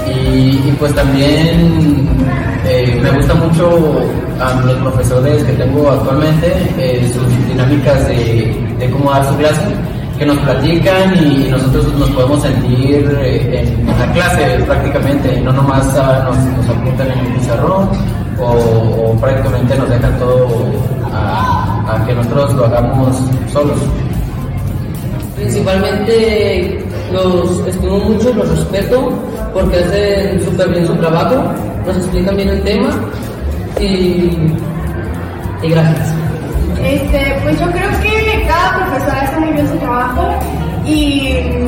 [0.07, 2.07] y, y pues también
[2.65, 4.01] eh, me gusta mucho
[4.39, 9.61] a los profesores que tengo actualmente, eh, sus dinámicas de, cómo dar su clase,
[10.17, 15.95] que nos platican y nosotros nos podemos sentir eh, en, la clase prácticamente, no nomás
[15.97, 17.89] a, nos, nos, apuntan en el pizarrón
[18.39, 20.47] o, o prácticamente nos dejan todo
[21.11, 23.17] a, a que nosotros lo hagamos
[23.51, 23.77] solos.
[25.35, 29.11] Principalmente los estimo mucho, los respeto
[29.53, 31.51] porque hacen súper bien su trabajo,
[31.85, 32.89] nos explican bien el tema
[33.79, 34.53] y,
[35.61, 36.13] y gracias.
[36.83, 40.33] Este, pues yo creo que cada profesor hace muy bien su trabajo
[40.85, 41.27] y,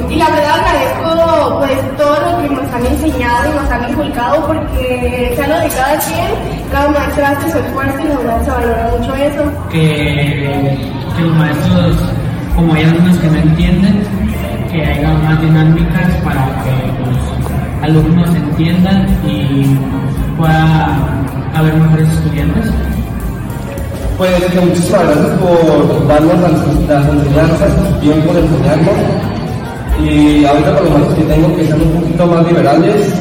[0.10, 4.48] y, la verdad agradezco pues todo lo que nos han enseñado y nos han inculcado
[4.48, 8.52] porque sea lo de cada quien, cada maestro hace su esfuerzo y la verdad se
[8.52, 9.44] valora mucho eso.
[9.72, 10.80] Que,
[11.16, 11.96] que los maestros,
[12.56, 14.04] como hay algunos que no entienden,
[14.72, 16.72] que haya más dinámicas para que
[17.06, 17.43] los
[17.84, 19.66] alumnos entiendan y
[20.38, 20.98] pueda
[21.54, 22.72] haber mejores estudiantes.
[24.18, 26.52] Pues que muchísimas gracias por darnos las,
[26.88, 28.96] las enseñanzas, tiempo de enseñarnos.
[30.02, 33.14] Y ahorita con los maestros que tengo que ser un poquito más liberales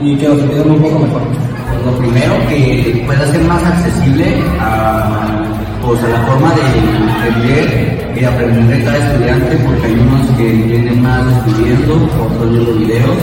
[0.00, 1.22] y que nos entiendan un poco mejor.
[1.22, 5.44] Pues lo primero que pueda ser más accesible a,
[5.86, 10.50] pues a la forma de entender y aprender de cada estudiante, porque hay unos que
[10.50, 13.16] entienden más estudiando, otros viendo videos,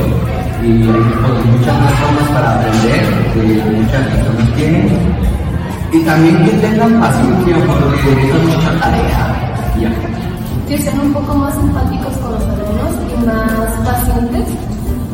[0.64, 3.02] y hay pues, muchas más formas para aprender
[3.34, 4.90] que muchas personas tienen.
[5.92, 9.74] Y también que tengan paciencia porque es mucha tarea.
[9.80, 9.92] Ya.
[10.68, 14.46] Que sean un poco más empáticos con los alumnos y más pacientes,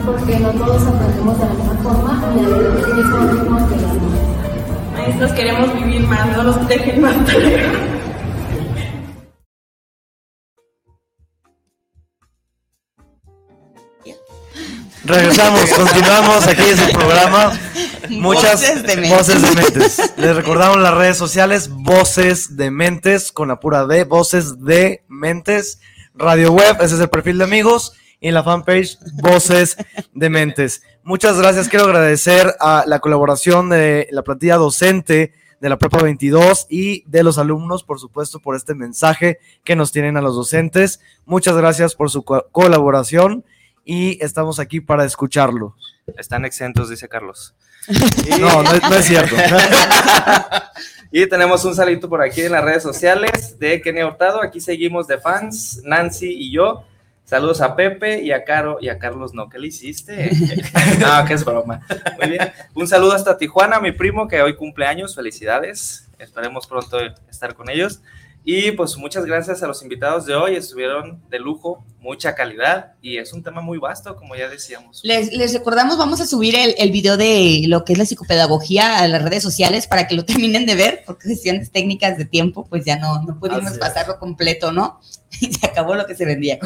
[0.06, 3.94] porque no todos aprendemos de la misma forma y a veces mismo ritmo que los
[3.94, 4.38] demás.
[4.94, 7.97] Maestros queremos vivir más, no nos dejen más tarea.
[15.08, 17.60] Regresamos, continuamos aquí en el programa.
[18.10, 19.18] Muchas Voces de Mentes.
[19.18, 20.14] voces de mentes.
[20.18, 25.80] Les recordamos las redes sociales, voces de mentes, con la pura D, voces de mentes.
[26.16, 27.94] Radio web, ese es el perfil de amigos.
[28.20, 29.78] Y en la fanpage, voces
[30.14, 30.82] de mentes.
[31.04, 31.70] Muchas gracias.
[31.70, 37.24] Quiero agradecer a la colaboración de la plantilla docente de la Prepa 22 y de
[37.24, 41.00] los alumnos, por supuesto, por este mensaje que nos tienen a los docentes.
[41.26, 43.44] Muchas gracias por su co- colaboración
[43.88, 45.76] y estamos aquí para escucharlo.
[46.18, 47.56] Están exentos, dice Carlos.
[48.40, 49.34] No, no, es- no es cierto.
[51.12, 54.42] y tenemos un salito por aquí en las redes sociales de Kenny Hurtado.
[54.44, 56.84] Aquí seguimos de fans, Nancy y yo.
[57.24, 59.50] Saludos a Pepe y a Caro y a Carlos no.
[59.50, 60.30] ¿Qué le hiciste?
[61.00, 61.82] no, que es broma.
[62.20, 62.52] Muy bien.
[62.74, 65.16] Un saludo hasta Tijuana, mi primo que hoy cumple años.
[65.16, 66.08] Felicidades.
[66.20, 66.98] Esperemos pronto
[67.30, 68.02] estar con ellos.
[68.50, 70.56] Y pues muchas gracias a los invitados de hoy.
[70.56, 75.02] Estuvieron de lujo, mucha calidad y es un tema muy vasto, como ya decíamos.
[75.04, 79.00] Les, les recordamos, vamos a subir el, el video de lo que es la psicopedagogía
[79.00, 82.66] a las redes sociales para que lo terminen de ver, porque cuestiones técnicas de tiempo,
[82.70, 83.80] pues ya no, no pudimos Así es.
[83.80, 85.02] pasarlo completo, ¿no?
[85.42, 86.58] Y se acabó lo que se vendía.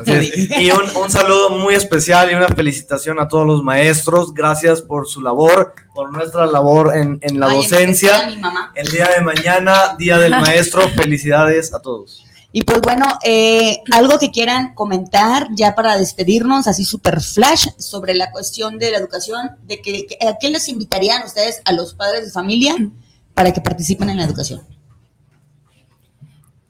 [0.60, 4.34] Y un, un saludo muy especial y una felicitación a todos los maestros.
[4.34, 8.28] Gracias por su labor, por nuestra labor en, en la Ay, docencia.
[8.28, 8.72] mi mamá.
[8.76, 10.88] El día de mañana, Día del Maestro.
[10.96, 12.24] Felicidades a todos.
[12.54, 18.14] Y pues bueno, eh, algo que quieran comentar ya para despedirnos, así super flash, sobre
[18.14, 21.94] la cuestión de la educación, de que, que- ¿a qué les invitarían ustedes a los
[21.94, 22.76] padres de familia
[23.34, 24.62] para que participen en la educación?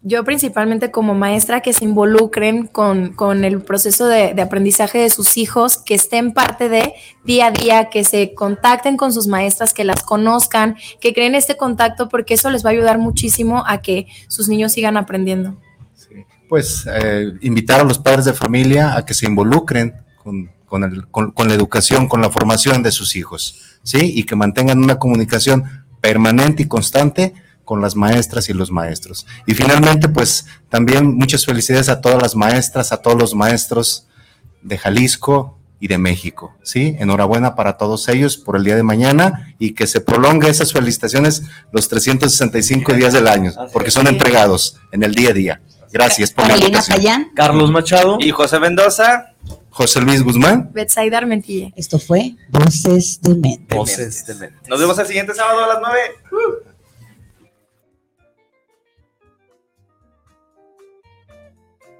[0.04, 5.12] Yo principalmente como maestra que se involucren con, con el proceso de, de aprendizaje de
[5.12, 6.94] sus hijos, que estén parte de
[7.24, 11.56] día a día, que se contacten con sus maestras, que las conozcan, que creen este
[11.56, 15.56] contacto porque eso les va a ayudar muchísimo a que sus niños sigan aprendiendo.
[16.50, 19.94] Pues eh, invitar a los padres de familia a que se involucren
[20.24, 24.00] con, con el- con- con la educación, con la formación de sus hijos, ¿sí?
[24.16, 25.64] Y que mantengan una comunicación
[26.02, 27.34] permanente y constante
[27.72, 29.26] con las maestras y los maestros.
[29.48, 34.08] Y finalmente, pues también muchas felicidades a todas las maestras, a todos los maestros
[34.62, 36.98] de Jalisco y de México, ¿sí?
[37.00, 41.44] Enhorabuena para todos ellos por el día de mañana y que se prolongue esas felicitaciones
[41.72, 45.62] los 365 días del año, porque son entregados en el día a día.
[45.94, 46.84] Gracias por la Carolina.
[46.86, 47.32] Payán.
[47.34, 48.18] Carlos Machado.
[48.20, 49.28] Y José Mendoza.
[49.70, 50.72] José Luis Guzmán.
[50.74, 51.70] Betsaida Armentilla.
[51.78, 53.74] Esto fue Voces de Mente.
[54.68, 56.00] Nos vemos el siguiente sábado a las 9.